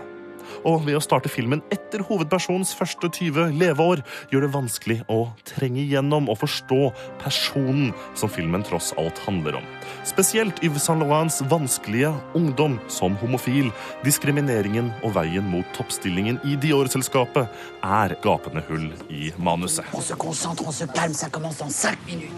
Og 0.65 0.85
ved 0.87 0.99
å 0.99 1.03
starte 1.05 1.31
filmen 1.33 1.63
etter 1.75 2.05
hovedpersonens 2.09 2.75
første 2.77 3.11
20 3.11 3.55
leveår 3.61 4.03
gjør 4.33 4.47
det 4.47 4.53
vanskelig 4.55 4.99
å 5.13 5.21
trenge 5.49 5.83
igjennom 5.85 6.31
og 6.33 6.41
forstå 6.43 6.81
personen 7.23 7.93
som 8.19 8.33
filmen 8.33 8.65
tross 8.67 8.93
alt 9.01 9.21
handler 9.27 9.61
om. 9.61 9.69
Spesielt 10.09 10.61
Yves 10.65 10.87
Saint 10.89 11.01
Laurents 11.03 11.41
vanskelige 11.51 12.13
ungdom 12.37 12.79
som 12.93 13.17
homofil, 13.23 13.71
diskrimineringen 14.05 14.91
og 15.03 15.17
veien 15.19 15.47
mot 15.51 15.69
toppstillingen 15.77 16.41
i 16.45 16.59
Dior-selskapet 16.61 17.49
er 17.85 18.17
gapende 18.25 18.65
hull 18.69 18.91
i 19.13 19.33
manuset. 19.39 19.89
On 19.95 20.05
se 20.05 20.17
concentre, 20.19 20.67
on 20.67 20.73
se 20.73 20.87
calme, 20.87 21.15
ça 21.15 21.31
commence 21.31 21.59
dans 21.59 21.71
5 21.71 22.07
minutes. 22.07 22.33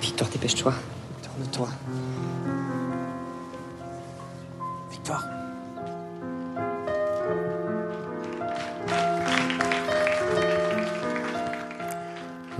Victor, 0.00 0.28
dépêche-toi. 0.28 0.74
Tourne-toi. 1.22 1.68
Victoire. 4.90 5.37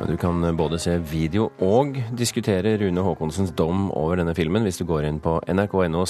Du 0.09 0.17
kan 0.17 0.57
både 0.57 0.79
se 0.81 0.95
video 1.05 1.51
og 1.61 1.99
diskutere 2.17 2.79
Rune 2.81 3.03
Haakonsens 3.05 3.51
dom 3.53 3.91
over 3.93 4.17
denne 4.17 4.33
filmen 4.33 4.65
hvis 4.65 4.81
du 4.81 4.87
går 4.89 5.05
inn 5.05 5.19
på 5.21 5.35
nrk.no 5.53 6.07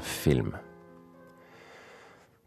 film. 0.00 0.54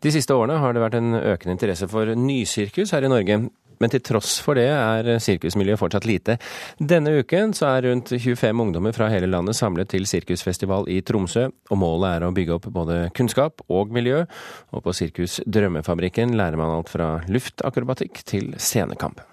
De 0.01 0.13
siste 0.15 0.33
årene 0.33 0.57
har 0.57 0.73
det 0.73 0.81
vært 0.81 0.97
en 0.97 1.13
økende 1.19 1.53
interesse 1.53 1.85
for 1.91 2.15
nysirkus 2.17 2.95
her 2.95 3.05
i 3.05 3.13
Norge. 3.13 3.37
Men 3.79 3.93
til 3.93 4.01
tross 4.03 4.39
for 4.43 4.57
det 4.57 4.65
er 4.73 5.21
sirkusmiljøet 5.21 5.79
fortsatt 5.79 6.09
lite. 6.09 6.39
Denne 6.81 7.13
uken 7.21 7.53
så 7.53 7.69
er 7.69 7.85
rundt 7.85 8.09
25 8.09 8.65
ungdommer 8.65 8.97
fra 8.97 9.07
hele 9.13 9.29
landet 9.29 9.55
samlet 9.55 9.93
til 9.93 10.09
sirkusfestival 10.09 10.89
i 10.89 10.99
Tromsø, 11.05 11.45
og 11.45 11.79
målet 11.79 12.09
er 12.17 12.25
å 12.25 12.33
bygge 12.35 12.57
opp 12.57 12.71
både 12.73 13.03
kunnskap 13.15 13.61
og 13.69 13.93
miljø. 13.93 14.25
Og 14.73 14.83
på 14.83 14.97
Sirkus 14.97 15.39
Drømmefabrikken 15.45 16.33
lærer 16.41 16.57
man 16.57 16.73
alt 16.73 16.89
fra 16.91 17.19
luftakrobatikk 17.29 18.25
til 18.25 18.55
scenekamp. 18.57 19.28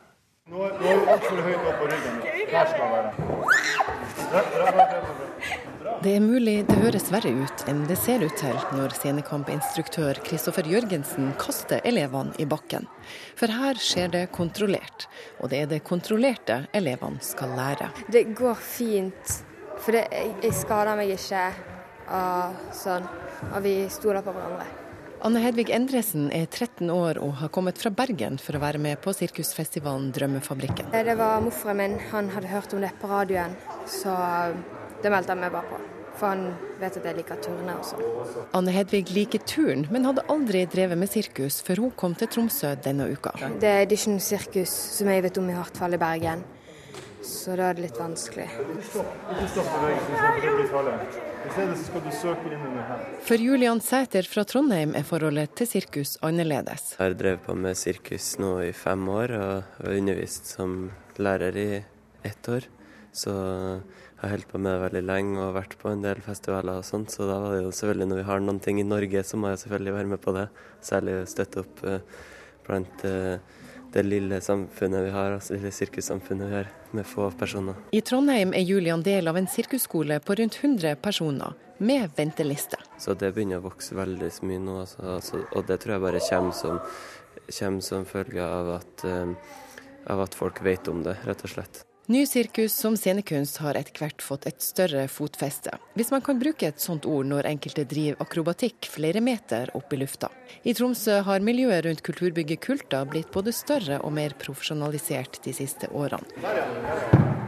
Nå 0.47 0.61
er 0.63 0.77
du 0.79 1.09
altfor 1.11 1.41
høyt 1.43 1.65
opp 1.67 1.81
på 1.81 1.87
ryggen. 1.91 2.19
Her 2.53 2.69
skal 2.71 2.93
være. 2.93 3.09
Bra, 3.19 4.43
bra, 4.53 4.69
bra, 4.77 4.85
bra, 4.93 5.01
bra. 5.81 5.95
Det 6.05 6.13
er 6.15 6.23
mulig 6.23 6.55
det 6.69 6.77
høres 6.85 7.09
verre 7.11 7.33
ut 7.35 7.65
enn 7.67 7.81
det 7.89 7.97
ser 7.99 8.23
ut 8.23 8.37
til 8.39 8.55
når 8.77 8.95
scenekampinstruktør 8.95 10.21
Kristoffer 10.29 10.71
Jørgensen 10.71 11.33
kaster 11.43 11.83
elevene 11.91 12.39
i 12.39 12.47
bakken. 12.47 12.87
For 13.35 13.51
her 13.51 13.83
skjer 13.83 14.15
det 14.15 14.23
kontrollert, 14.39 15.09
og 15.43 15.51
det 15.51 15.65
er 15.65 15.75
det 15.75 15.83
kontrollerte 15.89 16.63
elevene 16.79 17.19
skal 17.27 17.59
lære. 17.59 17.91
Det 18.07 18.29
går 18.39 18.55
fint, 18.63 19.37
for 19.83 19.99
det, 19.99 20.07
jeg 20.15 20.55
skader 20.63 20.95
meg 21.03 21.17
ikke 21.19 21.47
og 22.15 22.67
sånn. 22.87 23.15
Og 23.51 23.63
vi 23.67 23.81
stoler 23.91 24.23
på 24.23 24.31
hverandre. 24.31 24.86
Anne 25.25 25.41
Hedvig 25.41 25.71
Endresen 25.73 26.27
er 26.35 26.45
13 26.45 26.91
år 26.93 27.17
og 27.25 27.39
har 27.41 27.49
kommet 27.49 27.79
fra 27.81 27.89
Bergen 27.95 28.37
for 28.43 28.59
å 28.59 28.61
være 28.61 28.81
med 28.83 29.01
på 29.01 29.15
sirkusfestivalen 29.17 30.11
Drømmefabrikken. 30.13 30.91
Det 30.93 31.15
var 31.17 31.41
morfaren 31.41 31.79
min, 31.81 31.95
han 32.11 32.29
hadde 32.35 32.51
hørt 32.51 32.75
om 32.77 32.85
det 32.85 32.91
på 33.01 33.09
radioen, 33.09 33.55
så 33.89 34.13
det 35.03 35.13
meldte 35.13 35.33
jeg 35.33 35.41
meg 35.41 35.55
bare 35.55 35.71
på. 35.71 35.79
For 36.17 36.33
han 36.33 36.45
vet 36.81 36.99
at 37.01 37.09
jeg 37.09 37.17
liker 37.19 37.41
turné 37.45 37.75
og 37.77 37.85
sånn. 37.85 38.05
Anne 38.57 38.73
Hedvig 38.77 39.11
liker 39.13 39.41
turn, 39.49 39.87
men 39.93 40.05
hadde 40.09 40.25
aldri 40.33 40.65
drevet 40.73 41.01
med 41.01 41.13
sirkus 41.13 41.63
før 41.65 41.87
hun 41.87 41.95
kom 41.97 42.17
til 42.17 42.31
Tromsø 42.33 42.75
denne 42.85 43.09
uka. 43.13 43.33
Det 43.61 43.73
er 43.73 43.89
ikke 43.89 44.15
noe 44.15 44.25
sirkus 44.25 44.75
som 44.99 45.13
jeg 45.13 45.25
vet 45.29 45.41
om 45.41 45.49
i 45.53 45.57
hvert 45.57 45.81
fall 45.81 45.97
i 45.97 46.01
Bergen, 46.01 46.45
så 47.25 47.57
da 47.57 47.71
er 47.71 47.81
det 47.81 47.89
litt 47.89 48.01
vanskelig. 48.01 48.49
Ikke 48.53 49.49
stopp 49.55 49.73
bevegelsen, 49.79 50.21
så 50.21 50.37
det 50.45 50.55
blir 50.61 50.71
farlig. 50.73 51.35
I 51.47 51.51
stedet 51.55 51.77
skal 51.79 52.03
du 52.03 52.11
søke 52.11 52.49
inn 52.51 52.79
her. 52.89 53.03
For 53.23 53.39
Julian 53.39 53.79
Sæter 53.85 54.27
fra 54.27 54.43
Trondheim 54.49 54.97
er 54.99 55.05
forholdet 55.07 55.53
til 55.59 55.69
sirkus 55.71 56.17
annerledes. 56.27 56.97
Jeg 56.97 57.05
har 57.05 57.15
drevet 57.21 57.45
på 57.45 57.55
med 57.55 57.79
sirkus 57.79 58.33
nå 58.43 58.51
i 58.65 58.73
fem 58.75 59.05
år 59.13 59.35
og 59.37 59.53
har 59.77 59.95
undervist 59.95 60.51
som 60.57 60.75
lærer 61.23 61.59
i 61.63 61.69
ett 62.27 62.51
år. 62.51 62.67
Så 63.15 63.31
jeg 63.31 64.23
har 64.25 64.33
holdt 64.35 64.51
på 64.51 64.59
med 64.59 64.75
det 64.75 64.83
veldig 64.89 65.05
lenge 65.07 65.45
og 65.45 65.55
vært 65.61 65.77
på 65.79 65.93
en 65.93 66.03
del 66.03 66.25
festivaler 66.25 66.81
og 66.81 66.89
sånt. 66.89 67.15
Så 67.15 67.29
da 67.31 67.39
var 67.45 67.55
det 67.55 67.63
jo 67.63 67.71
selvfølgelig 67.79 68.11
når 68.11 68.21
vi 68.23 68.29
har 68.33 68.43
noen 68.43 68.61
ting 68.67 68.83
i 68.83 68.89
Norge, 68.89 69.23
så 69.23 69.39
må 69.39 69.53
jeg 69.53 69.63
selvfølgelig 69.63 69.97
være 70.01 70.13
med 70.17 70.23
på 70.27 70.35
det. 70.35 70.49
Særlig 70.91 71.21
støtte 71.31 71.63
opp 71.63 71.85
eh, 71.87 72.19
blant 72.67 73.07
eh, 73.07 73.39
det 73.93 74.03
lille 74.03 74.41
samfunnet 74.41 75.05
vi 75.07 75.11
har, 75.15 75.37
altså 75.37 75.55
det 75.55 75.61
lille 75.61 75.73
sirkussamfunnet 75.75 76.51
vi 76.51 76.59
har, 76.59 76.71
med 76.97 77.07
få 77.07 77.31
personer. 77.39 77.79
I 77.93 78.03
Trondheim 78.05 78.55
er 78.55 78.65
Julian 78.67 79.05
del 79.07 79.29
av 79.29 79.39
en 79.39 79.49
sirkusskole 79.51 80.19
på 80.21 80.37
rundt 80.41 80.59
100 80.63 80.97
personer, 81.03 81.55
med 81.79 82.11
venteliste. 82.17 82.81
Så 82.99 83.15
det 83.15 83.35
begynner 83.37 83.61
å 83.61 83.67
vokse 83.69 83.97
veldig 83.97 84.31
mye 84.49 84.63
nå, 84.63 84.79
altså, 84.85 85.03
altså, 85.17 85.43
og 85.53 85.67
det 85.69 85.81
tror 85.83 85.97
jeg 85.97 86.05
bare 86.07 86.23
kommer 86.29 86.57
som, 86.57 86.81
kommer 87.59 87.85
som 87.85 88.07
følge 88.09 88.45
av 88.45 88.73
at, 88.79 89.05
eh, 89.05 89.59
av 90.13 90.25
at 90.25 90.35
folk 90.35 90.63
vet 90.65 90.89
om 90.89 91.05
det, 91.05 91.19
rett 91.29 91.45
og 91.45 91.53
slett. 91.53 91.86
Ny 92.09 92.27
sirkus 92.27 92.75
som 92.75 92.95
scenekunst 92.95 93.57
har 93.59 93.75
etter 93.75 93.99
hvert 93.99 94.23
fått 94.23 94.45
et 94.47 94.63
større 94.63 95.09
fotfeste, 95.11 95.73
hvis 95.99 96.13
man 96.15 96.23
kan 96.23 96.39
bruke 96.39 96.69
et 96.69 96.79
sånt 96.79 97.03
ord 97.03 97.27
når 97.27 97.49
enkelte 97.51 97.83
driver 97.91 98.21
akrobatikk 98.23 98.87
flere 98.93 99.19
meter 99.19 99.73
opp 99.75 99.91
i 99.91 99.99
lufta. 99.99 100.29
I 100.63 100.71
Tromsø 100.79 101.17
har 101.27 101.43
miljøet 101.43 101.83
rundt 101.83 102.05
kulturbygget 102.07 102.61
Kulta 102.63 103.01
blitt 103.11 103.33
både 103.35 103.51
større 103.51 103.99
og 104.07 104.15
mer 104.15 104.37
profesjonalisert 104.39 105.41
de 105.43 105.55
siste 105.57 105.91
årene. 105.91 106.31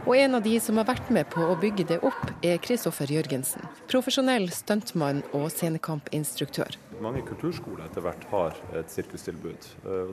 Og 0.03 0.17
en 0.17 0.35
av 0.35 0.43
de 0.43 0.57
som 0.59 0.75
har 0.81 0.89
vært 0.89 1.07
med 1.15 1.29
på 1.31 1.45
å 1.47 1.55
bygge 1.61 1.85
det 1.93 2.01
opp, 2.03 2.25
er 2.43 2.59
Kristoffer 2.59 3.07
Jørgensen. 3.15 3.63
Profesjonell 3.87 4.49
stuntmann 4.51 5.21
og 5.31 5.45
scenekampinstruktør. 5.53 6.75
Mange 6.99 7.23
kulturskoler 7.29 7.85
etter 7.87 8.03
hvert 8.03 8.27
har 8.33 8.59
et 8.75 8.91
sirkustilbud. 8.91 9.69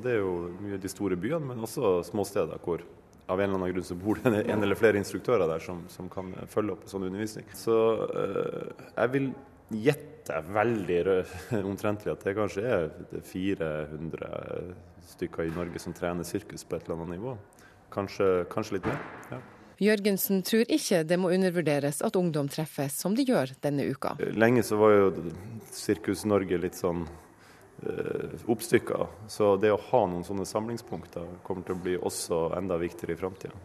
Det 0.07 0.15
er 0.15 0.21
jo 0.21 0.53
mye 0.61 0.79
de 0.79 0.93
store 0.93 1.19
byene, 1.19 1.51
men 1.51 1.67
også 1.67 1.97
småsteder 2.13 2.63
hvor 2.63 2.87
av 3.27 3.41
en 3.41 3.49
eller 3.49 3.59
annen 3.59 3.75
grunn 3.75 3.87
så 3.87 3.97
bor 3.99 4.21
det 4.23 4.45
en 4.47 4.63
eller 4.63 4.79
flere 4.79 5.01
instruktører 5.01 5.49
der 5.51 5.63
som, 5.63 5.83
som 5.91 6.09
kan 6.13 6.33
følge 6.53 6.77
opp 6.77 6.87
sånn 6.91 7.09
undervisning. 7.09 7.49
Så 7.59 7.75
øh, 8.07 8.71
jeg 8.93 9.13
vil 9.17 9.31
gjette 9.87 10.43
veldig 10.55 11.01
omtrentlig 11.71 12.15
at 12.15 12.23
det 12.27 12.37
kanskje 12.39 12.65
er 12.79 12.89
400 13.27 14.31
stykker 15.17 15.49
i 15.49 15.55
Norge 15.55 15.83
som 15.83 15.95
trener 15.97 16.27
sirkus 16.27 16.67
på 16.67 16.79
et 16.79 16.87
eller 16.87 17.03
annet 17.03 17.19
nivå. 17.19 17.37
Kanskje, 17.95 18.31
kanskje 18.53 18.79
litt 18.79 18.91
mer. 18.91 19.05
ja. 19.35 19.43
Jørgensen 19.77 20.41
tror 20.41 20.71
ikke 20.73 21.03
det 21.05 21.19
må 21.21 21.29
undervurderes 21.37 21.99
at 22.07 22.15
ungdom 22.17 22.47
treffes 22.49 22.95
som 22.97 23.13
de 23.17 23.27
gjør 23.29 23.51
denne 23.61 23.85
uka. 23.93 24.15
Lenge 24.33 24.63
så 24.65 24.79
var 24.81 24.95
jo 24.95 25.11
Sirkus 25.69 26.25
Norge 26.25 26.57
litt 26.63 26.79
sånn 26.79 27.03
eh, 27.05 27.26
oppstykker. 28.47 29.07
Så 29.29 29.57
det 29.61 29.73
å 29.75 29.81
ha 29.91 30.03
noen 30.09 30.25
sånne 30.25 30.47
samlingspunkter 30.49 31.39
kommer 31.47 31.67
til 31.67 31.77
å 31.77 31.83
bli 31.85 31.97
også 31.99 32.41
enda 32.57 32.79
viktigere 32.81 33.17
i 33.17 33.21
framtida. 33.21 33.59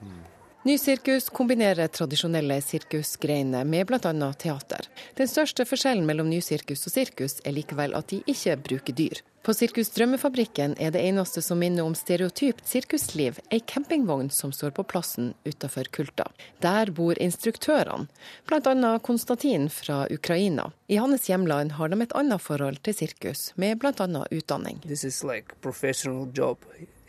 Mm. 0.00 0.20
Nysirkus 0.62 1.28
kombinerer 1.28 1.86
tradisjonelle 1.86 2.60
sirkusgreiner 2.60 3.64
med 3.64 3.86
bl.a. 3.86 4.32
teater. 4.38 4.88
Den 5.14 5.28
største 5.30 5.62
forskjellen 5.64 6.02
mellom 6.06 6.26
nysirkus 6.26 6.82
og 6.88 6.92
sirkus 6.96 7.38
er 7.46 7.54
likevel 7.54 7.94
at 7.94 8.10
de 8.10 8.18
ikke 8.26 8.56
bruker 8.66 8.96
dyr. 8.98 9.22
På 9.46 9.54
Sirkus 9.54 9.92
Drømmefabrikken 9.94 10.74
er 10.82 10.90
det 10.90 11.04
eneste 11.06 11.40
som 11.46 11.62
minner 11.62 11.86
om 11.86 11.94
stereotypt 11.94 12.66
sirkusliv, 12.66 13.38
ei 13.54 13.62
campingvogn 13.62 14.32
som 14.34 14.50
står 14.52 14.74
på 14.76 14.84
plassen 14.90 15.30
utafor 15.46 15.88
Kulta. 15.94 16.26
Der 16.60 16.90
bor 16.90 17.16
instruktørene, 17.22 18.10
bl.a. 18.50 18.92
Konstantin 18.98 19.70
fra 19.70 20.02
Ukraina. 20.10 20.72
I 20.90 20.98
hans 20.98 21.30
hjemland 21.30 21.78
har 21.78 21.88
de 21.88 22.02
et 22.02 22.18
annet 22.18 22.42
forhold 22.42 22.82
til 22.82 22.98
sirkus, 22.98 23.52
med 23.54 23.78
bl.a. 23.78 24.26
utdanning. 24.34 24.82
This 24.82 25.04
is 25.04 25.22
like. 25.22 25.54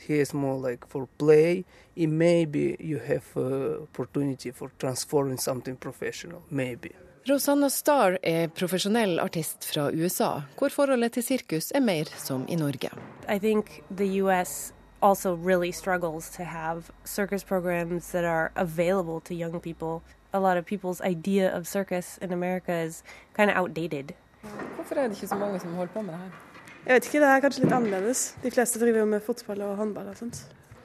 Here 0.07 0.21
is 0.21 0.33
more 0.33 0.69
like 0.69 0.88
for 0.88 1.07
play. 1.17 1.65
It 1.95 2.09
maybe 2.09 2.77
you 2.79 2.99
have 2.99 3.25
uh, 3.35 3.83
opportunity 3.83 4.51
for 4.51 4.71
transforming 4.79 5.38
something 5.38 5.75
professional. 5.75 6.41
Maybe. 6.49 6.91
Rosanna 7.27 7.69
Starr 7.69 8.17
er 8.23 8.47
profesjonell 8.47 9.19
artist 9.19 9.65
fra 9.73 9.89
USA, 9.91 10.41
hvor 10.57 10.69
forholdet 10.69 11.12
til 11.12 11.23
sirkus 11.23 11.71
er 11.75 11.79
mer 11.79 12.09
som 12.17 12.45
i 12.49 12.55
Norge. 12.55 12.89
I 13.27 13.39
think 13.39 13.83
the 13.97 14.21
US 14.23 14.73
also 15.01 15.35
really 15.35 15.71
struggles 15.71 16.29
to 16.29 16.43
have 16.43 16.91
circus 17.05 17.43
programs 17.43 18.12
that 18.12 18.23
are 18.23 18.51
available 18.55 19.19
to 19.21 19.33
young 19.33 19.59
people. 19.59 20.01
A 20.33 20.39
lot 20.39 20.57
of 20.57 20.65
people's 20.65 21.01
idea 21.01 21.57
of 21.57 21.67
circus 21.67 22.17
in 22.21 22.33
America 22.33 22.71
is 22.71 23.03
kind 23.33 23.49
of 23.49 23.57
outdated. 23.57 24.13
Hvorfor 24.75 24.95
er 24.95 25.07
det 25.07 25.15
ikke 25.15 25.27
så 25.27 25.35
mange 25.35 25.59
som 25.59 25.73
holder 25.73 25.93
på 25.93 26.01
med 26.01 26.13
det 26.13 26.19
her? 26.19 26.48
Jeg 26.85 26.95
vet 26.95 27.09
ikke, 27.09 27.19
det 27.21 27.27
er 27.29 27.43
kanskje 27.43 27.65
litt 27.65 27.75
annerledes. 27.75 28.21
De 28.43 28.51
fleste 28.53 28.79
driver 28.81 29.03
jo 29.03 29.09
med 29.11 29.25
fotball 29.25 29.65
og 29.67 29.75
håndball 29.81 30.09
og 30.13 30.17
sånt. 30.17 30.39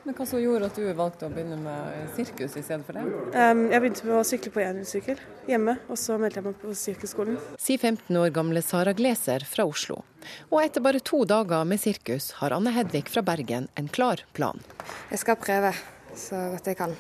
Men 0.05 0.17
Hva 0.19 0.27
som 0.29 0.41
gjorde 0.43 0.69
at 0.69 0.77
du 0.77 0.85
valgte 0.99 1.25
å 1.25 1.33
begynne 1.33 1.57
med 1.63 2.11
sirkus 2.13 2.59
i 2.61 2.63
stedet 2.65 2.85
for 2.85 2.99
det? 2.99 3.05
Um, 3.33 3.63
jeg 3.73 3.81
begynte 3.81 4.09
med 4.11 4.17
å 4.19 4.27
sykle 4.29 4.53
på 4.53 4.61
enhjulssykkel 4.61 5.23
hjemme, 5.49 5.79
og 5.89 5.97
så 6.01 6.19
meldte 6.21 6.43
jeg 6.43 6.47
meg 6.51 6.59
på 6.61 6.75
sirkusskolen. 6.77 7.39
Sier 7.57 7.81
15 7.81 8.19
år 8.21 8.35
gamle 8.37 8.61
Sara 8.65 8.93
Gleser 8.97 9.47
fra 9.49 9.65
Oslo. 9.71 10.03
Og 10.51 10.61
etter 10.61 10.85
bare 10.85 11.01
to 11.01 11.23
dager 11.29 11.65
med 11.69 11.81
sirkus 11.81 12.35
har 12.43 12.53
Anne 12.53 12.75
Hedvig 12.77 13.07
fra 13.09 13.25
Bergen 13.25 13.71
en 13.81 13.89
klar 13.89 14.27
plan. 14.37 14.61
Jeg 15.09 15.25
skal 15.25 15.41
prøve 15.41 15.73
så 16.21 16.51
godt 16.53 16.69
jeg 16.69 16.79
kan, 16.79 16.93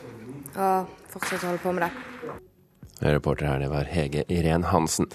og 0.57 0.99
fortsette 1.13 1.45
å 1.45 1.53
holde 1.53 1.65
på 1.67 1.77
med 1.77 1.89
det. 1.91 2.14
Reporter 3.01 3.47
her, 3.47 3.59
det 3.61 3.69
var 3.69 3.89
Hege 3.91 4.25
Irén 4.29 4.65
Hansen. 4.65 5.09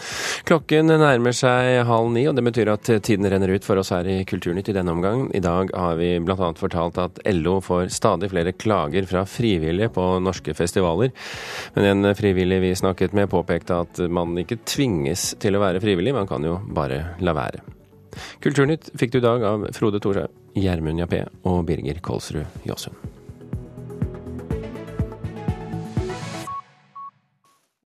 Klokken 0.47 0.91
nærmer 0.91 1.33
seg 1.35 1.79
halv 1.87 2.11
ni, 2.13 2.25
og 2.29 2.35
det 2.37 2.43
betyr 2.45 2.73
at 2.73 2.89
tiden 3.05 3.27
renner 3.29 3.53
ut 3.55 3.65
for 3.65 3.79
oss 3.79 3.93
her 3.95 4.07
i 4.09 4.19
Kulturnytt 4.27 4.69
i 4.69 4.75
denne 4.75 4.93
omgang. 4.93 5.27
I 5.35 5.41
dag 5.43 5.71
har 5.73 5.95
vi 5.99 6.11
bl.a. 6.23 6.51
fortalt 6.59 6.99
at 7.01 7.21
LO 7.33 7.59
får 7.63 7.89
stadig 7.95 8.31
flere 8.33 8.53
klager 8.53 9.07
fra 9.09 9.25
frivillige 9.29 9.91
på 9.95 10.05
norske 10.23 10.53
festivaler. 10.57 11.13
Men 11.77 11.89
en 11.93 12.15
frivillig 12.15 12.61
vi 12.65 12.75
snakket 12.75 13.15
med 13.17 13.31
påpekte 13.31 13.81
at 13.85 14.03
man 14.11 14.37
ikke 14.41 14.61
tvinges 14.67 15.33
til 15.39 15.55
å 15.55 15.63
være 15.63 15.81
frivillig, 15.83 16.15
man 16.15 16.29
kan 16.29 16.45
jo 16.45 16.59
bare 16.75 17.15
la 17.23 17.35
være. 17.37 17.63
Kulturnytt 18.43 18.91
fikk 18.99 19.13
du 19.13 19.21
i 19.21 19.25
dag 19.25 19.45
av 19.45 19.69
Frode 19.77 20.01
Thorshaug, 20.03 20.33
Gjermund 20.59 20.99
Jappé 20.99 21.23
og 21.47 21.63
Birger 21.69 22.01
Kolsrud 22.03 22.67
Jåsund. 22.67 23.18